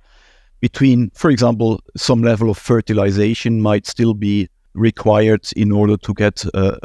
[0.60, 6.44] between, for example, some level of fertilization might still be required in order to get
[6.54, 6.76] uh,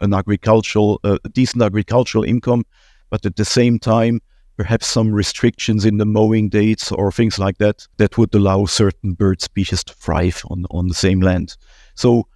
[0.00, 2.64] an agricultural, uh, decent agricultural income,
[3.10, 4.20] but at the same time,
[4.56, 9.14] perhaps some restrictions in the mowing dates or things like that that would allow certain
[9.14, 11.56] bird species to thrive on, on the same land.
[11.94, 12.26] So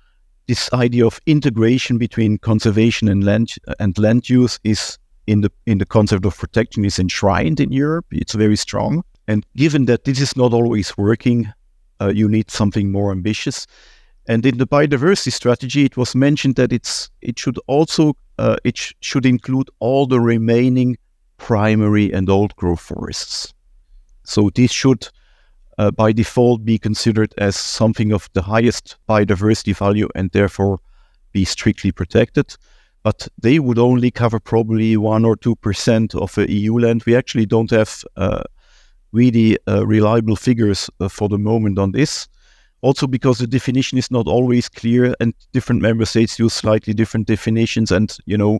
[0.46, 5.78] this idea of integration between conservation and land and land use is in the in
[5.78, 8.07] the concept of protection is enshrined in Europe.
[8.11, 9.02] It's very strong.
[9.26, 11.50] And given that this is not always working,
[12.00, 13.66] uh, you need something more ambitious.
[14.26, 18.76] And in the biodiversity strategy, it was mentioned that it's it should also uh, it
[18.76, 20.96] sh- should include all the remaining
[21.38, 23.52] primary and old growth forests.
[24.24, 25.09] So this should,
[25.78, 30.80] uh, by default, be considered as something of the highest biodiversity value and therefore
[31.32, 32.54] be strictly protected.
[33.02, 37.02] But they would only cover probably one or two percent of the EU land.
[37.04, 38.44] We actually don't have uh,
[39.12, 42.28] really uh, reliable figures uh, for the moment on this
[42.84, 47.26] also because the definition is not always clear and different member states use slightly different
[47.26, 48.58] definitions and you know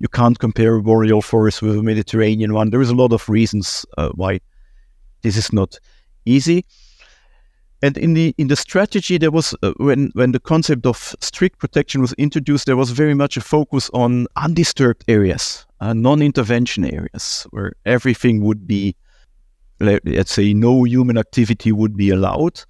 [0.00, 3.26] you can't compare a boreal forest with a mediterranean one there is a lot of
[3.26, 4.38] reasons uh, why
[5.22, 5.78] this is not
[6.24, 6.64] easy
[7.82, 11.58] and in the in the strategy there was uh, when when the concept of strict
[11.58, 17.46] protection was introduced there was very much a focus on undisturbed areas uh, non-intervention areas
[17.50, 18.96] where everything would be
[19.80, 22.60] let's say no human activity would be allowed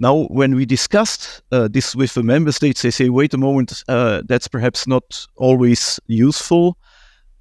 [0.00, 3.82] now, when we discussed uh, this with the member states, they say, wait a moment,
[3.88, 6.78] uh, that's perhaps not always useful.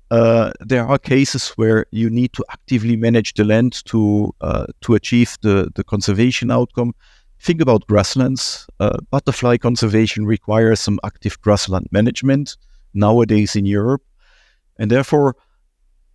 [0.09, 4.95] Uh, there are cases where you need to actively manage the land to uh, to
[4.95, 6.93] achieve the, the conservation outcome.
[7.39, 8.67] Think about grasslands.
[8.79, 12.57] Uh, butterfly conservation requires some active grassland management
[12.93, 14.01] nowadays in Europe.
[14.79, 15.35] And therefore,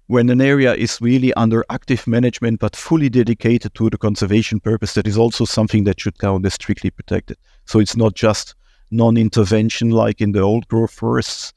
[0.06, 4.94] when an area is really under active management but fully dedicated to the conservation purpose,
[4.94, 7.36] that is also something that should count as strictly protected.
[7.66, 8.54] So it's not just
[8.90, 11.52] non-intervention like in the old growth forests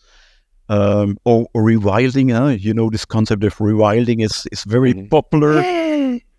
[0.69, 2.31] um, or, or, rewilding.
[2.35, 2.47] Huh?
[2.59, 5.07] You know, this concept of rewilding is, is very mm-hmm.
[5.07, 5.61] popular.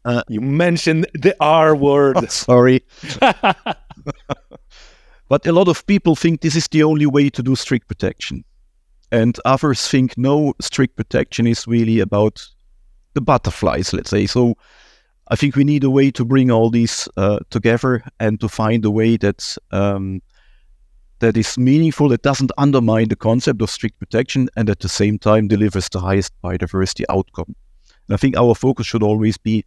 [0.04, 2.16] Uh, you mentioned the R word.
[2.22, 2.84] Oh, sorry.
[5.28, 8.44] but a lot of people think this is the only way to do strict protection.
[9.10, 12.46] And others think no, strict protection is really about
[13.14, 14.26] the butterflies, let's say.
[14.26, 14.56] So
[15.28, 18.84] I think we need a way to bring all these uh, together and to find
[18.84, 20.22] a way that um,
[21.20, 25.18] that is meaningful, that doesn't undermine the concept of strict protection, and at the same
[25.18, 27.54] time delivers the highest biodiversity outcome.
[28.08, 29.64] And I think our focus should always be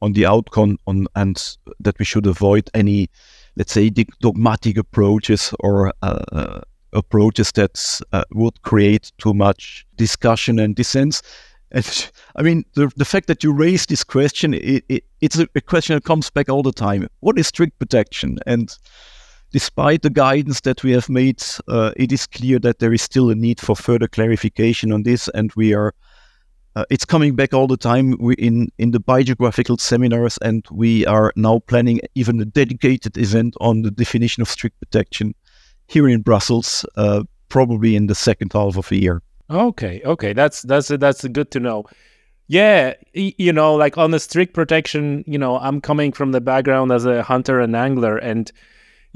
[0.00, 3.10] on the outcome, on and that we should avoid any,
[3.56, 6.60] let's say, dogmatic approaches or uh,
[6.92, 11.22] approaches that uh, would create too much discussion and dissent.
[11.70, 15.48] And I mean, the, the fact that you raise this question, it, it, it's a,
[15.54, 17.08] a, question that comes back all the time.
[17.20, 18.38] What is strict protection?
[18.46, 18.74] And
[19.52, 23.30] despite the guidance that we have made, uh, it is clear that there is still
[23.30, 25.28] a need for further clarification on this.
[25.28, 25.94] And we are,
[26.76, 30.38] uh, it's coming back all the time we, in, in the biogeographical seminars.
[30.38, 35.34] And we are now planning even a dedicated event on the definition of strict protection
[35.86, 39.22] here in Brussels, uh, probably in the second half of the year.
[39.50, 41.86] Okay, okay, that's that's that's good to know.
[42.48, 46.92] Yeah, you know, like on the strict protection, you know, I'm coming from the background
[46.92, 48.52] as a hunter and angler, and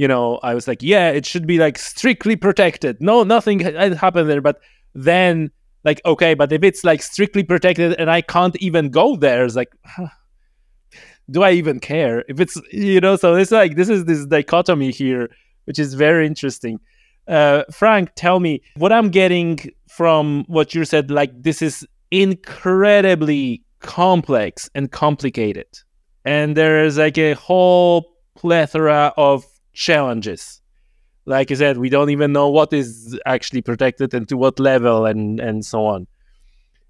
[0.03, 3.01] you know, I was like, yeah, it should be like strictly protected.
[3.01, 4.41] No, nothing happened there.
[4.41, 4.59] But
[4.97, 5.53] then,
[5.85, 9.55] like, okay, but if it's like strictly protected and I can't even go there, it's
[9.55, 10.09] like, huh,
[11.31, 12.25] do I even care?
[12.27, 15.31] If it's, you know, so it's like this is this dichotomy here
[15.67, 16.81] which is very interesting.
[17.29, 21.13] Uh, Frank, tell me what I'm getting from what you said.
[21.13, 25.69] Like this is incredibly complex and complicated.
[26.25, 30.61] And there is like a whole plethora of challenges.
[31.25, 35.07] Like I said, we don't even know what is actually protected and to what level
[35.07, 36.07] and, and so on.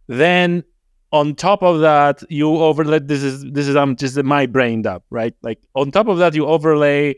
[0.08, 0.64] Then
[1.12, 5.04] on top of that, you overlay this is this is I'm just my brain up,
[5.10, 5.34] right?
[5.42, 7.16] Like on top of that, you overlay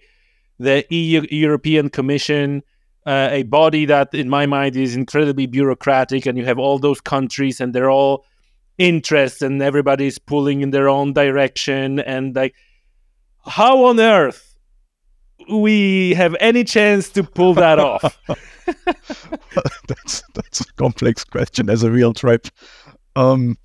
[0.58, 2.62] the EU European Commission,
[3.06, 7.00] uh, a body that in my mind is incredibly bureaucratic, and you have all those
[7.00, 8.26] countries and they're all
[8.78, 12.56] interests and everybody's pulling in their own direction and like
[13.46, 14.53] how on earth
[15.50, 18.18] we have any chance to pull that off
[19.88, 22.46] that's that's a complex question as a real tribe
[23.16, 23.56] um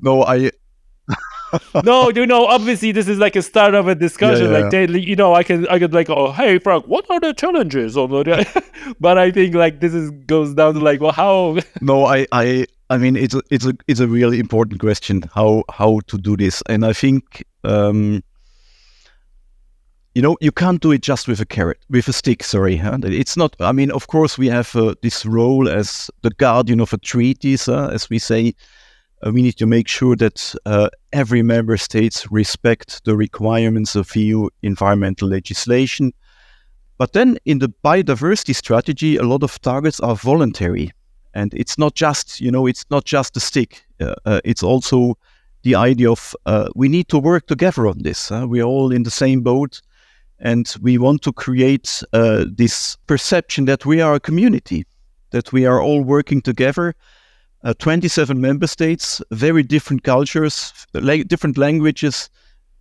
[0.00, 0.50] no i
[1.84, 4.50] no, you know, obviously this is like a start of a discussion.
[4.50, 4.58] Yeah, yeah.
[4.64, 7.32] Like, they, you know, I can, I could like, oh, hey, Frank, what are the
[7.32, 8.64] challenges on the?
[9.00, 11.58] but I think like this is goes down to like, well, how?
[11.80, 15.64] no, I, I, I mean, it's a, it's a, it's a really important question how
[15.70, 17.44] how to do this, and I think.
[17.64, 18.22] um
[20.18, 22.42] you know, you can't do it just with a carrot, with a stick.
[22.42, 22.98] Sorry, huh?
[23.04, 23.54] it's not.
[23.60, 27.68] I mean, of course, we have uh, this role as the guardian of a treaties,
[27.68, 28.52] uh, as we say.
[29.24, 34.16] Uh, we need to make sure that uh, every member state respect the requirements of
[34.16, 36.12] EU environmental legislation.
[36.96, 40.90] But then, in the biodiversity strategy, a lot of targets are voluntary,
[41.34, 43.84] and it's not just you know, it's not just a stick.
[44.00, 45.16] Uh, it's also
[45.62, 46.34] the idea of
[46.74, 48.32] we need to work together on this.
[48.32, 49.80] we're all in the same boat
[50.40, 54.86] and we want to create uh, this perception that we are a community,
[55.30, 56.94] that we are all working together.
[57.64, 62.30] Uh, 27 member states, very different cultures, la- different languages,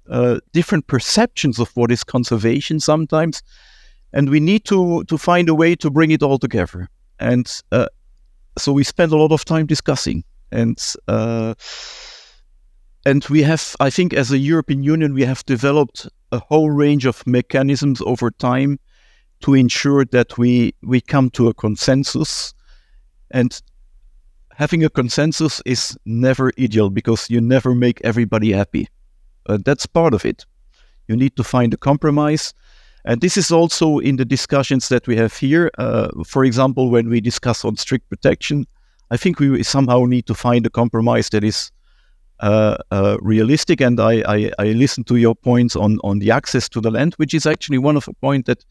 [0.10, 3.42] uh, different perceptions of what is conservation sometimes.
[4.14, 6.88] And we need to, to find a way to bring it all together.
[7.20, 7.88] And uh,
[8.58, 10.24] so we spend a lot of time discussing.
[10.52, 11.56] And uh,
[13.08, 17.06] and we have, I think, as a European Union, we have developed a whole range
[17.06, 18.80] of mechanisms over time
[19.44, 22.54] to ensure that we we come to a consensus.
[23.32, 23.62] And
[24.52, 28.90] having a consensus is never ideal because you never make everybody happy.
[29.46, 30.46] Uh, that's part of it.
[31.08, 32.54] You need to find a compromise.
[33.06, 35.72] And this is also in the discussions that we have here.
[35.78, 38.66] Uh, for example when we discuss on strict protection
[39.12, 41.72] i think we somehow need to find a compromise that is
[42.40, 43.82] Uh, uh, realistic.
[43.82, 47.16] And I, I, I listened to your points on, on the access to the land,
[47.16, 48.64] which is actually one of the points that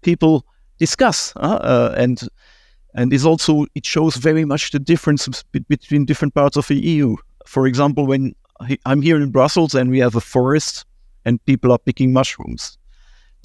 [0.00, 0.46] people
[0.78, 1.34] discuss.
[1.36, 2.26] Uh, uh, and
[2.94, 7.16] and is also it shows very much the difference between different parts of the EU.
[7.46, 8.34] For example, when
[8.86, 10.84] I'm here in Brussels and we have a forest
[11.24, 12.78] and people are picking mushrooms.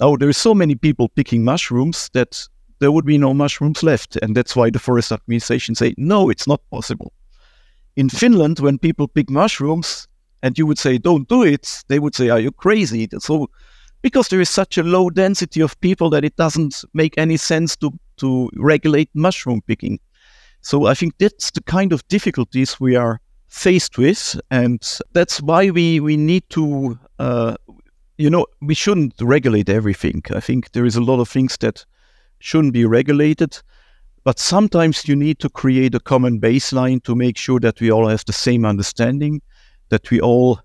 [0.00, 2.48] Now there are so many people picking mushrooms that
[2.80, 6.46] there would be no mushrooms left, and that's why the forest administration say no, it's
[6.46, 7.12] not possible.
[7.98, 10.06] In Finland, when people pick mushrooms
[10.44, 13.08] and you would say, don't do it, they would say, are you crazy?
[13.18, 13.50] So,
[14.02, 17.76] because there is such a low density of people that it doesn't make any sense
[17.78, 19.98] to, to regulate mushroom picking.
[20.60, 24.40] So I think that's the kind of difficulties we are faced with.
[24.48, 24.80] And
[25.12, 27.56] that's why we, we need to, uh,
[28.16, 30.22] you know, we shouldn't regulate everything.
[30.32, 31.84] I think there is a lot of things that
[32.38, 33.60] shouldn't be regulated.
[34.28, 38.08] But sometimes you need to create a common baseline to make sure that we all
[38.08, 39.40] have the same understanding,
[39.88, 40.60] that we all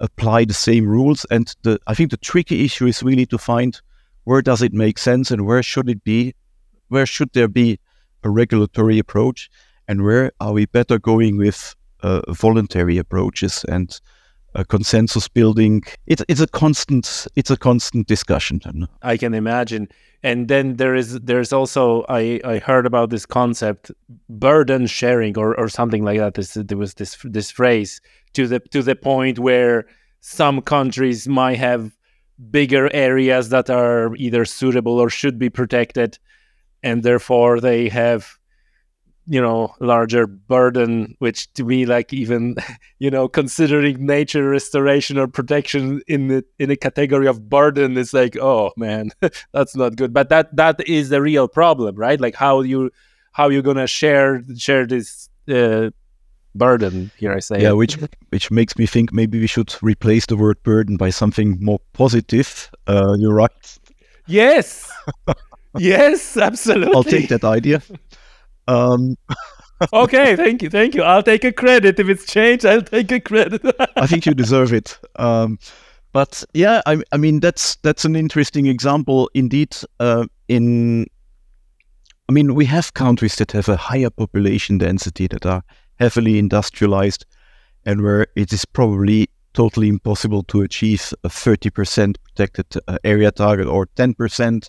[0.00, 1.24] apply the same rules.
[1.30, 3.80] And the, I think the tricky issue is really to find
[4.24, 6.34] where does it make sense and where should it be,
[6.88, 7.80] where should there be
[8.22, 9.48] a regulatory approach,
[9.88, 13.98] and where are we better going with uh, voluntary approaches and
[14.56, 15.82] uh, consensus building.
[16.06, 18.88] It's it's a constant it's a constant discussion.
[19.02, 19.88] I can imagine
[20.22, 23.92] and then there is there's also I, I heard about this concept
[24.28, 28.00] burden sharing or, or something like that this, there was this this phrase
[28.32, 29.86] to the to the point where
[30.20, 31.96] some countries might have
[32.50, 36.18] bigger areas that are either suitable or should be protected
[36.82, 38.38] and therefore they have
[39.28, 42.54] you know larger burden which to me like even
[42.98, 48.14] you know considering nature restoration or protection in the in a category of burden is
[48.14, 49.10] like oh man
[49.52, 50.12] that's not good.
[50.12, 52.20] But that that is the real problem right?
[52.20, 52.90] Like how you
[53.32, 55.90] how you're gonna share share this uh,
[56.54, 57.60] burden here i say.
[57.60, 57.98] Yeah which
[58.30, 62.70] which makes me think maybe we should replace the word burden by something more positive.
[62.86, 63.78] Uh, you're right.
[64.26, 64.90] Yes!
[65.78, 66.94] Yes absolutely!
[66.94, 67.82] I'll take that idea
[68.68, 69.16] um,
[69.92, 71.02] okay, thank you, thank you.
[71.02, 72.64] I'll take a credit if it's changed.
[72.64, 73.62] I'll take a credit.
[73.96, 74.98] I think you deserve it.
[75.16, 75.58] Um,
[76.12, 79.76] but yeah, I, I, mean that's that's an interesting example indeed.
[80.00, 81.06] Uh, in,
[82.28, 85.62] I mean, we have countries that have a higher population density that are
[85.96, 87.26] heavily industrialized,
[87.84, 93.66] and where it is probably totally impossible to achieve a 30% protected uh, area target
[93.66, 94.68] or 10%.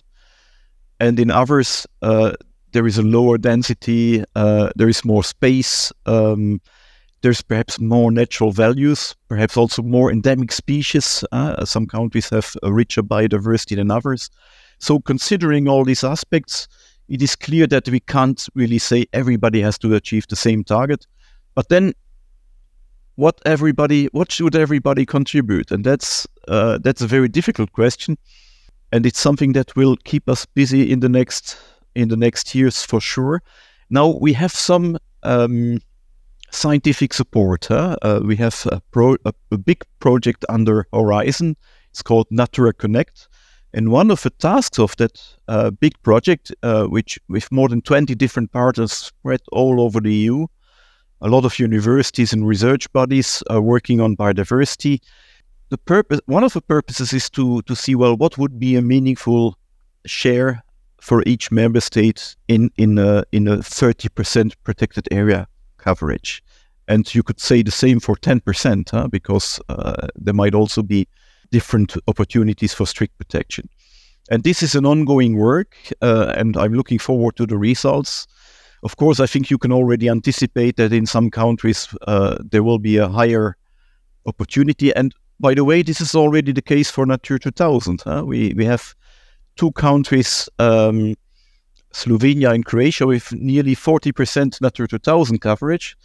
[0.98, 2.32] And in others, uh,
[2.72, 6.60] there is a lower density, uh, there is more space, um,
[7.22, 11.24] there's perhaps more natural values, perhaps also more endemic species.
[11.32, 14.30] Uh, some countries have a richer biodiversity than others.
[14.78, 16.68] So, considering all these aspects,
[17.08, 21.06] it is clear that we can't really say everybody has to achieve the same target.
[21.54, 21.92] But then,
[23.16, 25.72] what everybody, what should everybody contribute?
[25.72, 28.16] And that's uh, that's a very difficult question,
[28.92, 31.58] and it's something that will keep us busy in the next
[31.98, 33.42] in the next years for sure.
[33.90, 35.80] Now we have some um,
[36.50, 37.66] scientific support.
[37.66, 37.96] Huh?
[38.02, 41.56] Uh, we have a, pro, a, a, big project under Horizon.
[41.90, 43.28] It's called Natura Connect.
[43.74, 47.82] And one of the tasks of that uh, big project, uh, which with more than
[47.82, 50.46] 20 different partners spread all over the EU,
[51.20, 55.00] a lot of universities and research bodies are working on biodiversity.
[55.68, 58.82] The purpose, one of the purposes is to, to see, well, what would be a
[58.82, 59.58] meaningful
[60.06, 60.62] share
[61.00, 65.46] for each member state in, in, a, in a 30% protected area
[65.78, 66.42] coverage.
[66.88, 69.08] And you could say the same for 10%, huh?
[69.08, 71.06] because uh, there might also be
[71.50, 73.68] different opportunities for strict protection.
[74.30, 78.26] And this is an ongoing work, uh, and I'm looking forward to the results.
[78.82, 82.78] Of course, I think you can already anticipate that in some countries uh, there will
[82.78, 83.56] be a higher
[84.26, 84.94] opportunity.
[84.94, 88.02] And by the way, this is already the case for Natura 2000.
[88.02, 88.24] Huh?
[88.26, 88.94] We we have
[89.58, 91.14] two countries um,
[91.92, 95.96] Slovenia and Croatia with nearly 40% Natura 2000 coverage.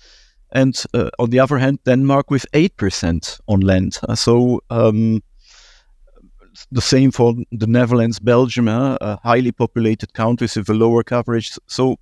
[0.52, 4.00] And uh, on the other hand, Denmark with 8% on land.
[4.08, 5.22] Uh, so um,
[6.72, 11.58] the same for the Netherlands, Belgium, uh, highly populated countries with a lower coverage.
[11.68, 11.98] So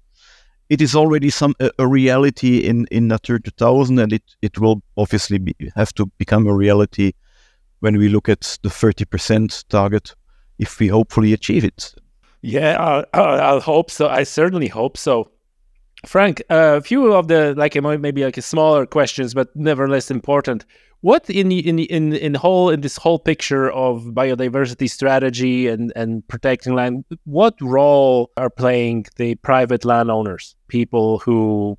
[0.69, 4.81] it is already some a, a reality in, in Natura 2000, and it, it will
[4.97, 7.13] obviously be, have to become a reality
[7.79, 10.13] when we look at the 30% target
[10.61, 11.93] if we hopefully achieve it.
[12.41, 14.07] Yeah, I'll, I'll hope so.
[14.07, 15.29] I certainly hope so.
[16.05, 20.65] Frank, a few of the like maybe like smaller questions, but nevertheless important.
[21.01, 25.67] What in the, in the, in in whole in this whole picture of biodiversity strategy
[25.67, 31.77] and and protecting land, what role are playing the private landowners, people who,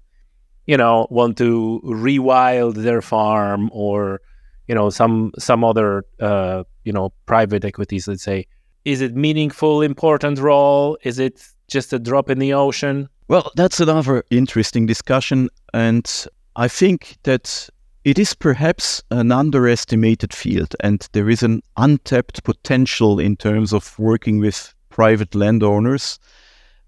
[0.66, 4.20] you know, want to rewild their farm or,
[4.66, 8.46] you know, some some other uh, you know private equities, let's say
[8.84, 10.98] is it meaningful, important role?
[11.02, 13.08] Is it just a drop in the ocean?
[13.28, 15.48] Well, that's another interesting discussion.
[15.72, 16.10] And
[16.56, 17.68] I think that
[18.04, 23.96] it is perhaps an underestimated field, and there is an untapped potential in terms of
[23.98, 26.18] working with private landowners.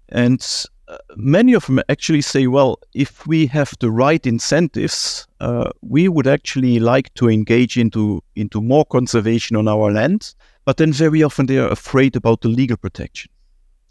[0.09, 0.45] And
[0.87, 6.09] uh, many of them actually say, well, if we have the right incentives, uh, we
[6.09, 10.35] would actually like to engage into, into more conservation on our land
[10.65, 13.31] but then very often they are afraid about the legal protection.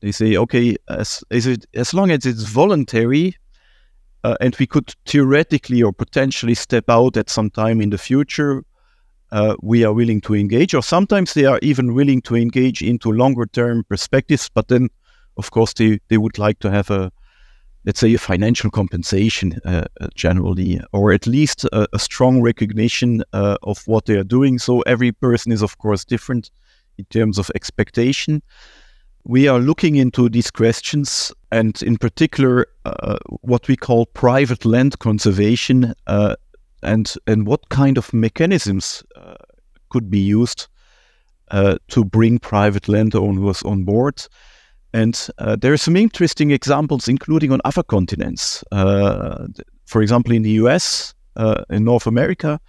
[0.01, 3.37] They say, okay, as, as, it, as long as it's voluntary,
[4.25, 8.65] uh, and we could theoretically or potentially step out at some time in the future,
[9.33, 10.75] uh, we are willing to engage.
[10.75, 14.89] Or sometimes they are even willing to engage into longer term perspectives, but then,
[15.37, 17.13] of course, they, they would like to have a,
[17.85, 23.23] let's say, a financial compensation uh, uh generally, or at least a, a strong recognition
[23.33, 24.59] uh, of what they are doing.
[24.59, 26.51] So every person is, of course, different
[26.99, 28.43] in terms of expectation.
[29.25, 34.99] We are looking into these questions, and in particular, uh, what we call private land
[34.99, 36.37] conservation, uh,
[36.83, 39.37] and and what kind of mechanisms uh,
[39.89, 40.67] could be used
[41.51, 44.27] uh, to bring private landowners on board.
[44.93, 48.63] And uh, there are some interesting examples, including on other continents.
[48.71, 49.47] Uh,
[49.87, 51.15] for example, in the US,
[51.71, 52.61] in North America,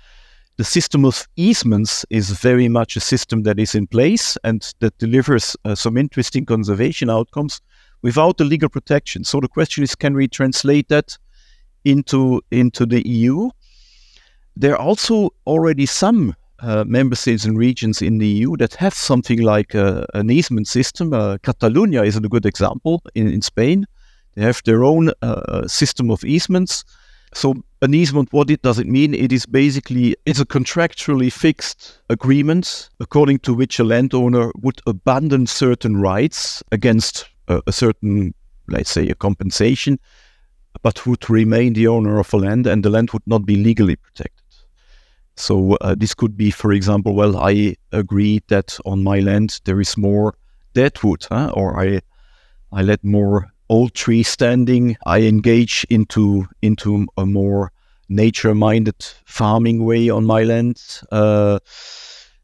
[0.58, 4.98] the system of easements is very much a system that is in place and that
[4.98, 7.62] delivers uh, some interesting conservation outcomes
[8.02, 9.24] without the legal protection.
[9.24, 11.18] So the question is, can we translate that
[11.84, 13.50] into into the EU?
[14.56, 18.94] There are also already some uh, member states and regions in the EU that have
[18.94, 21.14] something like uh, an easement system.
[21.14, 23.86] Uh, Catalonia is a good example in, in Spain.
[24.36, 26.86] They have their own uh, system of easements
[27.36, 29.14] so an easement, what it does it mean?
[29.14, 35.46] It is basically it's a contractually fixed agreement according to which a landowner would abandon
[35.46, 38.34] certain rights against a, a certain,
[38.70, 40.00] let's say, a compensation,
[40.82, 43.98] but would remain the owner of a land, and the land would not be legally
[43.98, 44.44] protected.
[45.36, 49.82] So uh, this could be, for example, well, I agree that on my land there
[49.82, 50.36] is more
[50.74, 51.52] deadwood, huh?
[51.54, 52.00] or I
[52.72, 57.72] I let more old tree standing, I engage into into a more
[58.08, 60.78] nature-minded farming way on my land.
[61.12, 61.60] Uh,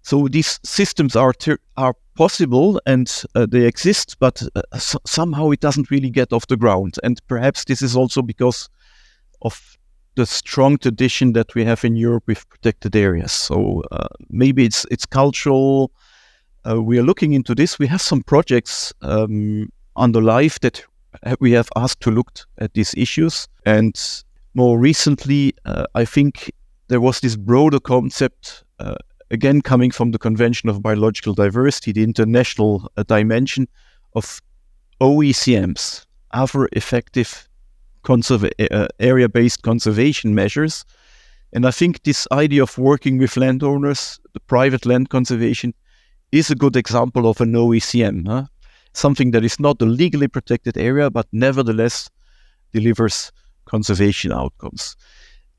[0.02, 5.52] so these systems are ter- are possible and uh, they exist, but uh, so- somehow
[5.52, 6.98] it doesn't really get off the ground.
[7.04, 8.70] And perhaps this is also because
[9.42, 9.78] of
[10.16, 13.32] the strong tradition that we have in Europe with protected areas.
[13.32, 15.92] So uh, maybe it's it's cultural.
[16.64, 17.80] Uh, we are looking into this.
[17.80, 20.84] We have some projects um, under LIFE that
[21.40, 23.48] we have asked to look at these issues.
[23.66, 24.00] And
[24.54, 26.52] more recently, uh, I think
[26.88, 28.96] there was this broader concept, uh,
[29.30, 33.68] again coming from the Convention of Biological Diversity, the international uh, dimension
[34.14, 34.42] of
[35.00, 37.48] OECMs, other effective
[38.04, 40.84] conserva- uh, area-based conservation measures.
[41.54, 45.74] And I think this idea of working with landowners, the private land conservation,
[46.32, 48.28] is a good example of an OECM.
[48.28, 48.46] Huh?
[48.94, 52.10] Something that is not a legally protected area, but nevertheless
[52.74, 53.32] delivers
[53.66, 54.96] conservation outcomes.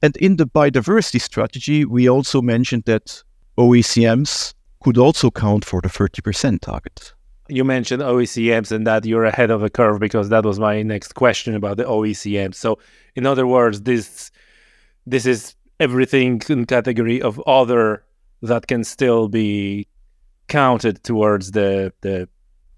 [0.02, 3.22] And in the biodiversity strategy, we also mentioned that
[3.56, 7.12] OECMs could also count for the 30% target.
[7.48, 11.14] You mentioned OECMs and that you're ahead of the curve because that was my next
[11.14, 12.54] question about the OECMs.
[12.54, 12.78] So,
[13.14, 14.30] in other words, this
[15.06, 18.04] this is everything in category of other
[18.42, 19.86] that can still be
[20.48, 22.28] counted towards the the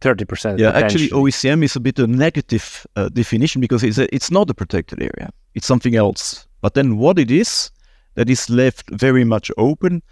[0.05, 0.59] 30%.
[0.59, 4.31] Yeah, actually, OECM is a bit of a negative uh, definition because it's, a, it's
[4.31, 6.47] not a protected area, it's something else.
[6.61, 7.71] But then what it is,
[8.15, 10.03] that is left very much open.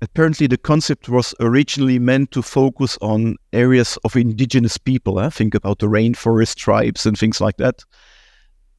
[0.00, 5.18] Apparently, the concept was originally meant to focus on areas of indigenous people.
[5.18, 5.30] Eh?
[5.30, 7.82] Think about the rainforest tribes and things like that.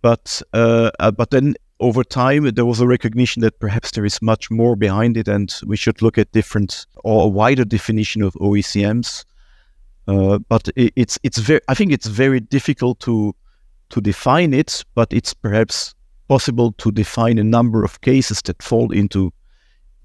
[0.02, 4.22] But uh, uh, but then over time, there was a recognition that perhaps there is
[4.22, 8.34] much more behind it, and we should look at different or a wider definition of
[8.36, 9.26] OECMs.
[10.10, 13.36] Uh, but it, it's it's very I think it's very difficult to
[13.90, 15.94] to define it, but it's perhaps
[16.28, 19.32] possible to define a number of cases that fall into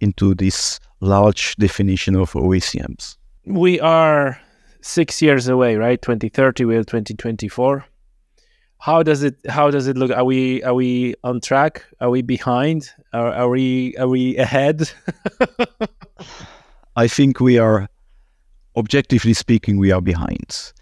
[0.00, 3.16] into this large definition of OECMs.
[3.46, 4.38] We are
[4.82, 6.00] six years away, right?
[6.02, 7.84] 2030 with 2024.
[8.80, 10.11] How does it how does it look?
[10.11, 11.82] Are we are we on track?
[12.00, 12.90] Are we behind?
[13.14, 14.90] Are, are we are we ahead?
[16.96, 17.88] I think we are
[18.77, 20.72] objectively speaking, we are behind.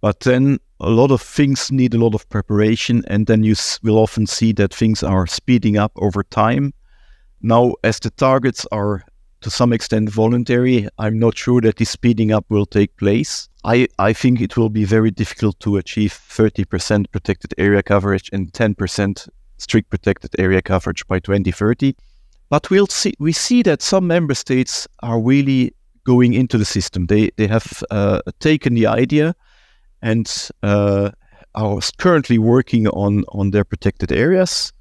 [0.00, 3.98] But then a lot of things need a lot of preparation, and then you will
[3.98, 6.72] often see that things are speeding up over time.
[7.42, 9.04] Now, as the targets are
[9.42, 13.48] to some extent voluntary, I'm not sure that this speeding up will take place.
[13.64, 18.52] I, I think it will be very difficult to achieve 30% protected area coverage and
[18.52, 21.94] 10% strict protected area coverage by 2030.
[22.48, 25.72] But we'll see, we see that some member states are really
[26.04, 27.06] going into the system.
[27.06, 29.34] They they have uh, taken the idea
[30.02, 31.10] and uh,
[31.54, 34.72] are currently working on on their protected areas,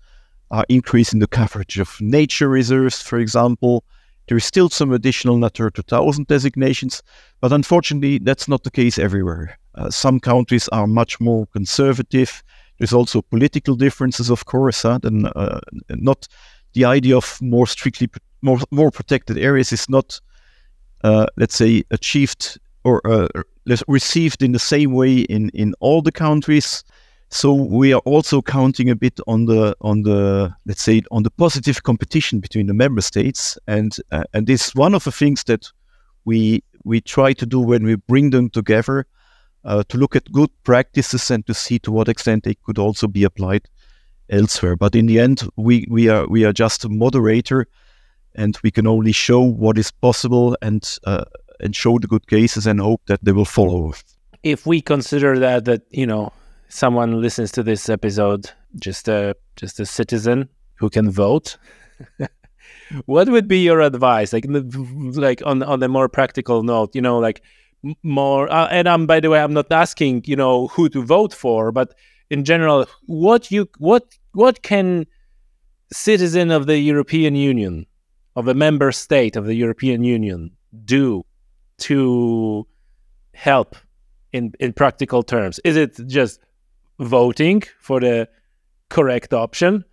[0.52, 3.84] are increasing the coverage of nature reserves, for example.
[4.28, 7.02] There is still some additional Natura 2000 designations,
[7.42, 9.58] but unfortunately, that's not the case everywhere.
[9.74, 12.44] Uh, some countries are much more conservative.
[12.78, 14.84] There's also political differences, of course.
[14.84, 15.00] Huh?
[15.02, 15.60] Then, uh,
[15.90, 16.28] not
[16.74, 18.08] the idea of more strictly
[18.42, 20.22] more more protected areas is not
[21.04, 23.28] uh, let's say, achieved or uh,
[23.88, 26.84] received in the same way in, in all the countries.
[27.30, 31.30] So we are also counting a bit on the on the let's say on the
[31.30, 35.44] positive competition between the member states, and uh, and this is one of the things
[35.44, 35.72] that
[36.26, 39.06] we we try to do when we bring them together
[39.64, 43.08] uh, to look at good practices and to see to what extent they could also
[43.08, 43.62] be applied
[44.32, 44.76] elsewhere.
[44.76, 47.68] But in the end, we we are we are just a moderator
[48.40, 51.26] and we can only show what is possible and uh,
[51.60, 53.94] and show the good cases and hope that they will follow.
[54.44, 56.32] If we consider that that you know
[56.70, 61.58] someone listens to this episode just a just a citizen who can vote.
[63.06, 67.20] what would be your advice like like on on a more practical note you know
[67.20, 67.42] like
[68.04, 71.34] more uh, and i'm by the way i'm not asking you know who to vote
[71.34, 71.94] for but
[72.30, 75.06] in general what you what what can
[75.92, 77.86] citizen of the european union
[78.36, 80.52] of a member state of the European Union
[80.86, 81.26] do
[81.80, 82.68] to
[83.34, 83.76] help
[84.34, 85.60] in, in practical terms?
[85.64, 86.40] Is it just
[87.00, 88.28] voting for the
[88.90, 89.86] correct option?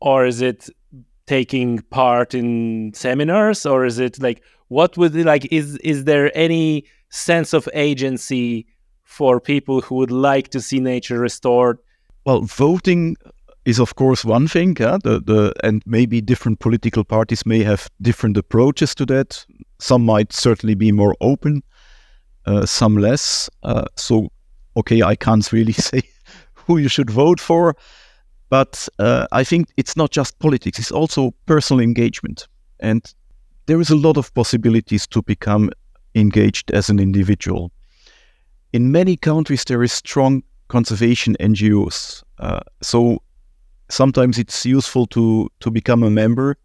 [0.00, 0.68] Or is it
[1.26, 3.66] taking part in seminars?
[3.66, 8.66] Or is it like what would like is is there any sense of agency
[9.04, 11.78] for people who would like to see nature restored?
[12.24, 13.16] Well, voting
[13.64, 14.76] is of course one thing.
[14.78, 14.98] Yeah?
[15.02, 19.44] The, the, and maybe different political parties may have different approaches to that.
[19.78, 21.62] Some might certainly be more open,
[22.46, 23.48] uh, some less.
[23.62, 24.30] Uh, so,
[24.76, 26.02] okay, I can't really say
[26.54, 27.76] who you should vote for.
[28.48, 32.46] But uh, I think it's not just politics; it's also personal engagement,
[32.80, 33.02] and
[33.64, 35.70] there is a lot of possibilities to become
[36.14, 37.72] engaged as an individual.
[38.74, 42.22] In many countries, there is strong conservation NGOs.
[42.38, 43.22] Uh, so
[43.92, 46.56] sometimes it's useful to to become a member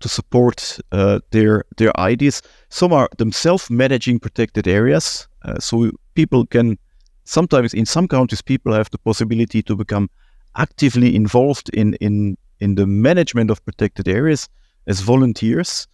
[0.00, 2.42] to support uh, their their ideas.
[2.70, 6.78] Some are themselves managing protected areas, uh, so people can
[7.24, 10.08] sometimes in some countries people have the possibility to become
[10.54, 14.48] actively involved in in in the management of protected areas
[14.86, 15.86] as volunteers.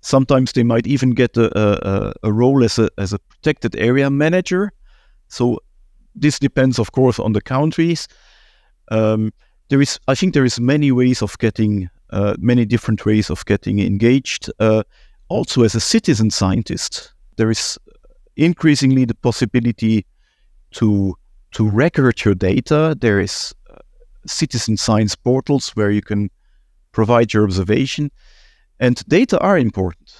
[0.00, 4.10] Sometimes they might even get a, a, a role as a as a protected area
[4.10, 4.70] manager.
[5.28, 5.58] So
[6.20, 8.08] this depends, of course, on the countries.
[8.90, 9.32] Um,
[9.68, 13.44] there is, I think, there is many ways of getting, uh, many different ways of
[13.44, 14.50] getting engaged.
[14.58, 14.82] Uh,
[15.28, 17.78] also, as a citizen scientist, there is
[18.36, 20.06] increasingly the possibility
[20.72, 21.14] to
[21.50, 22.94] to record your data.
[23.00, 23.78] There is uh,
[24.26, 26.30] citizen science portals where you can
[26.92, 28.10] provide your observation,
[28.80, 30.14] and data are important.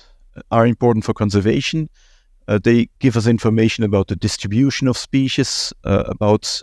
[0.51, 1.89] Are important for conservation.
[2.47, 6.63] Uh, they give us information about the distribution of species, uh, about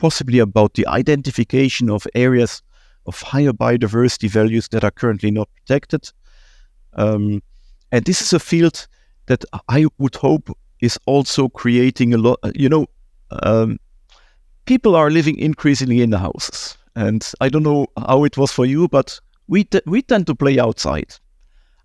[0.00, 2.62] possibly about the identification of areas
[3.06, 6.10] of higher biodiversity values that are currently not protected.
[6.94, 7.42] Um,
[7.92, 8.86] and this is a field
[9.26, 12.38] that I would hope is also creating a lot.
[12.54, 12.86] You know,
[13.42, 13.78] um,
[14.66, 18.66] people are living increasingly in the houses, and I don't know how it was for
[18.66, 21.14] you, but we t- we tend to play outside.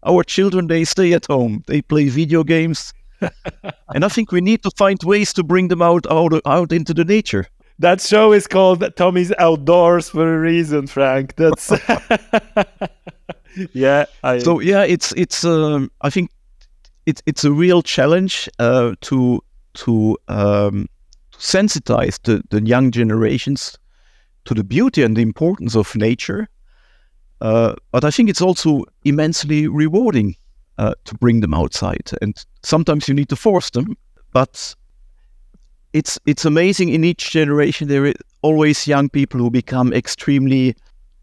[0.04, 1.64] Our children they stay at home.
[1.68, 2.94] They play video games
[3.94, 6.94] and I think we need to find ways to bring them out, out out into
[6.94, 7.48] the nature.
[7.80, 11.36] That show is called Tommy's Outdoors for a reason, Frank.
[11.36, 11.72] That's
[13.74, 14.06] yeah.
[14.24, 14.40] I...
[14.40, 15.44] So yeah, it's it's.
[15.44, 16.32] Um, I think
[17.06, 19.42] it's it's a real challenge uh, to
[19.74, 20.88] to um,
[21.38, 23.78] sensitize the, the young generations
[24.46, 26.48] to the beauty and the importance of nature.
[27.42, 30.36] Uh, but I think it's also immensely rewarding
[30.78, 32.10] uh, to bring them outside.
[32.22, 33.98] And sometimes you need to force them,
[34.32, 34.74] but
[35.96, 36.90] it's it's amazing.
[36.90, 40.76] In each generation, there are always young people who become extremely,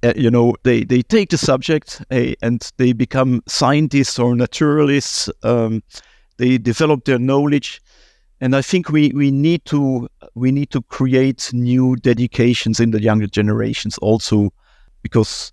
[0.02, 5.28] uh, you know, they they take the subject uh, and they become scientists or naturalists.
[5.42, 5.82] Um,
[6.38, 7.82] they develop their knowledge,
[8.40, 13.02] and I think we we need to we need to create new dedications in the
[13.02, 14.54] younger generations also,
[15.02, 15.52] because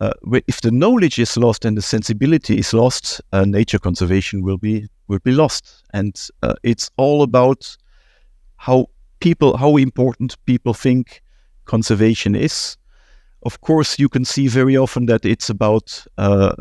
[0.00, 0.14] uh,
[0.46, 4.88] if the knowledge is lost and the sensibility is lost, uh, nature conservation will be
[5.06, 5.84] will be lost.
[5.92, 7.76] And uh, it's all about
[8.58, 8.86] how
[9.20, 11.22] people, how important people think
[11.64, 12.76] conservation is.
[13.42, 16.54] Of course, you can see very often that it's about, uh,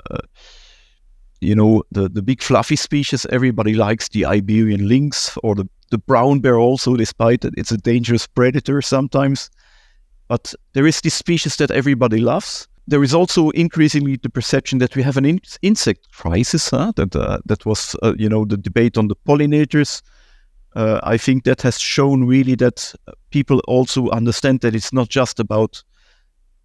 [1.42, 3.26] you know, the the big fluffy species.
[3.30, 7.78] Everybody likes the Iberian lynx or the the brown bear also, despite that it's a
[7.78, 9.50] dangerous predator sometimes.
[10.28, 14.96] But there is this species that everybody loves there is also increasingly the perception that
[14.96, 16.70] we have an in- insect crisis.
[16.70, 16.94] Huh?
[16.96, 20.02] That uh, that was uh, you know the debate on the pollinators.
[20.78, 22.94] Uh, I think that has shown really that
[23.32, 25.84] people also understand that it's not just about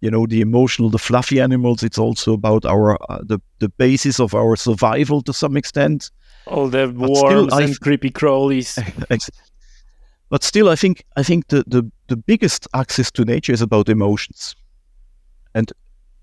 [0.01, 1.81] you know the emotional, the fluffy animals.
[1.81, 6.11] It's also about our uh, the the basis of our survival to some extent.
[6.45, 8.77] All the but worms and creepy crawlies.
[10.29, 13.89] but still, I think I think the, the the biggest access to nature is about
[13.89, 14.55] emotions,
[15.55, 15.71] and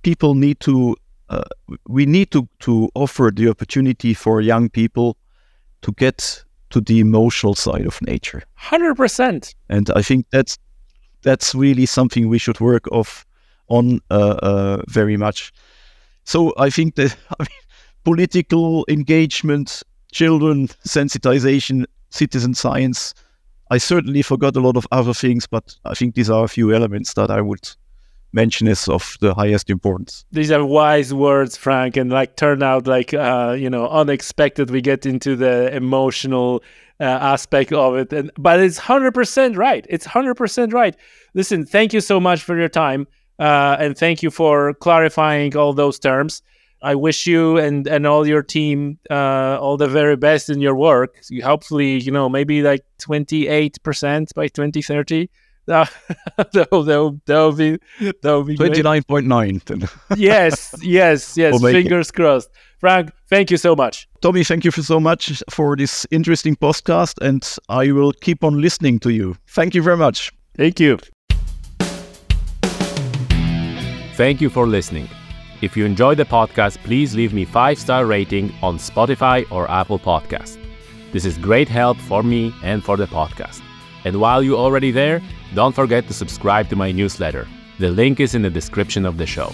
[0.02, 0.94] people need to
[1.28, 1.42] uh,
[1.88, 5.16] we need to to offer the opportunity for young people
[5.82, 8.42] to get to the emotional side of nature.
[8.60, 10.58] 100% and i think that's
[11.22, 13.26] that's really something we should work off
[13.68, 15.52] on uh, uh, very much.
[16.24, 17.64] So i think that I mean,
[18.04, 23.14] political engagement children sensitization citizen science
[23.70, 26.74] i certainly forgot a lot of other things but i think these are a few
[26.74, 27.68] elements that i would
[28.32, 30.24] mention is of the highest importance.
[30.32, 34.70] These are wise words, Frank, and like turn out like uh, you know unexpected.
[34.70, 36.62] We get into the emotional
[37.00, 39.86] uh, aspect of it, and but it's hundred percent right.
[39.88, 40.96] It's hundred percent right.
[41.34, 43.06] Listen, thank you so much for your time,
[43.38, 46.42] uh, and thank you for clarifying all those terms.
[46.82, 50.74] I wish you and and all your team uh, all the very best in your
[50.74, 51.16] work.
[51.42, 55.30] Hopefully, you know, maybe like twenty eight percent by twenty thirty
[55.66, 55.92] that
[56.52, 57.78] that'll, that'll, that'll be
[58.22, 61.60] that'll be 29.9 yes yes yes.
[61.60, 62.14] We'll fingers it.
[62.14, 62.50] crossed.
[62.78, 64.08] Frank thank you so much.
[64.20, 68.60] Tommy thank you for so much for this interesting podcast and i will keep on
[68.60, 69.36] listening to you.
[69.48, 70.32] Thank you very much.
[70.56, 70.98] Thank you.
[74.14, 75.08] Thank you for listening.
[75.62, 79.98] If you enjoyed the podcast please leave me five star rating on spotify or apple
[79.98, 80.60] podcast
[81.12, 83.60] this is great help for me and for the podcast.
[84.04, 85.20] And while you're already there
[85.54, 87.46] don't forget to subscribe to my newsletter.
[87.78, 89.52] The link is in the description of the show.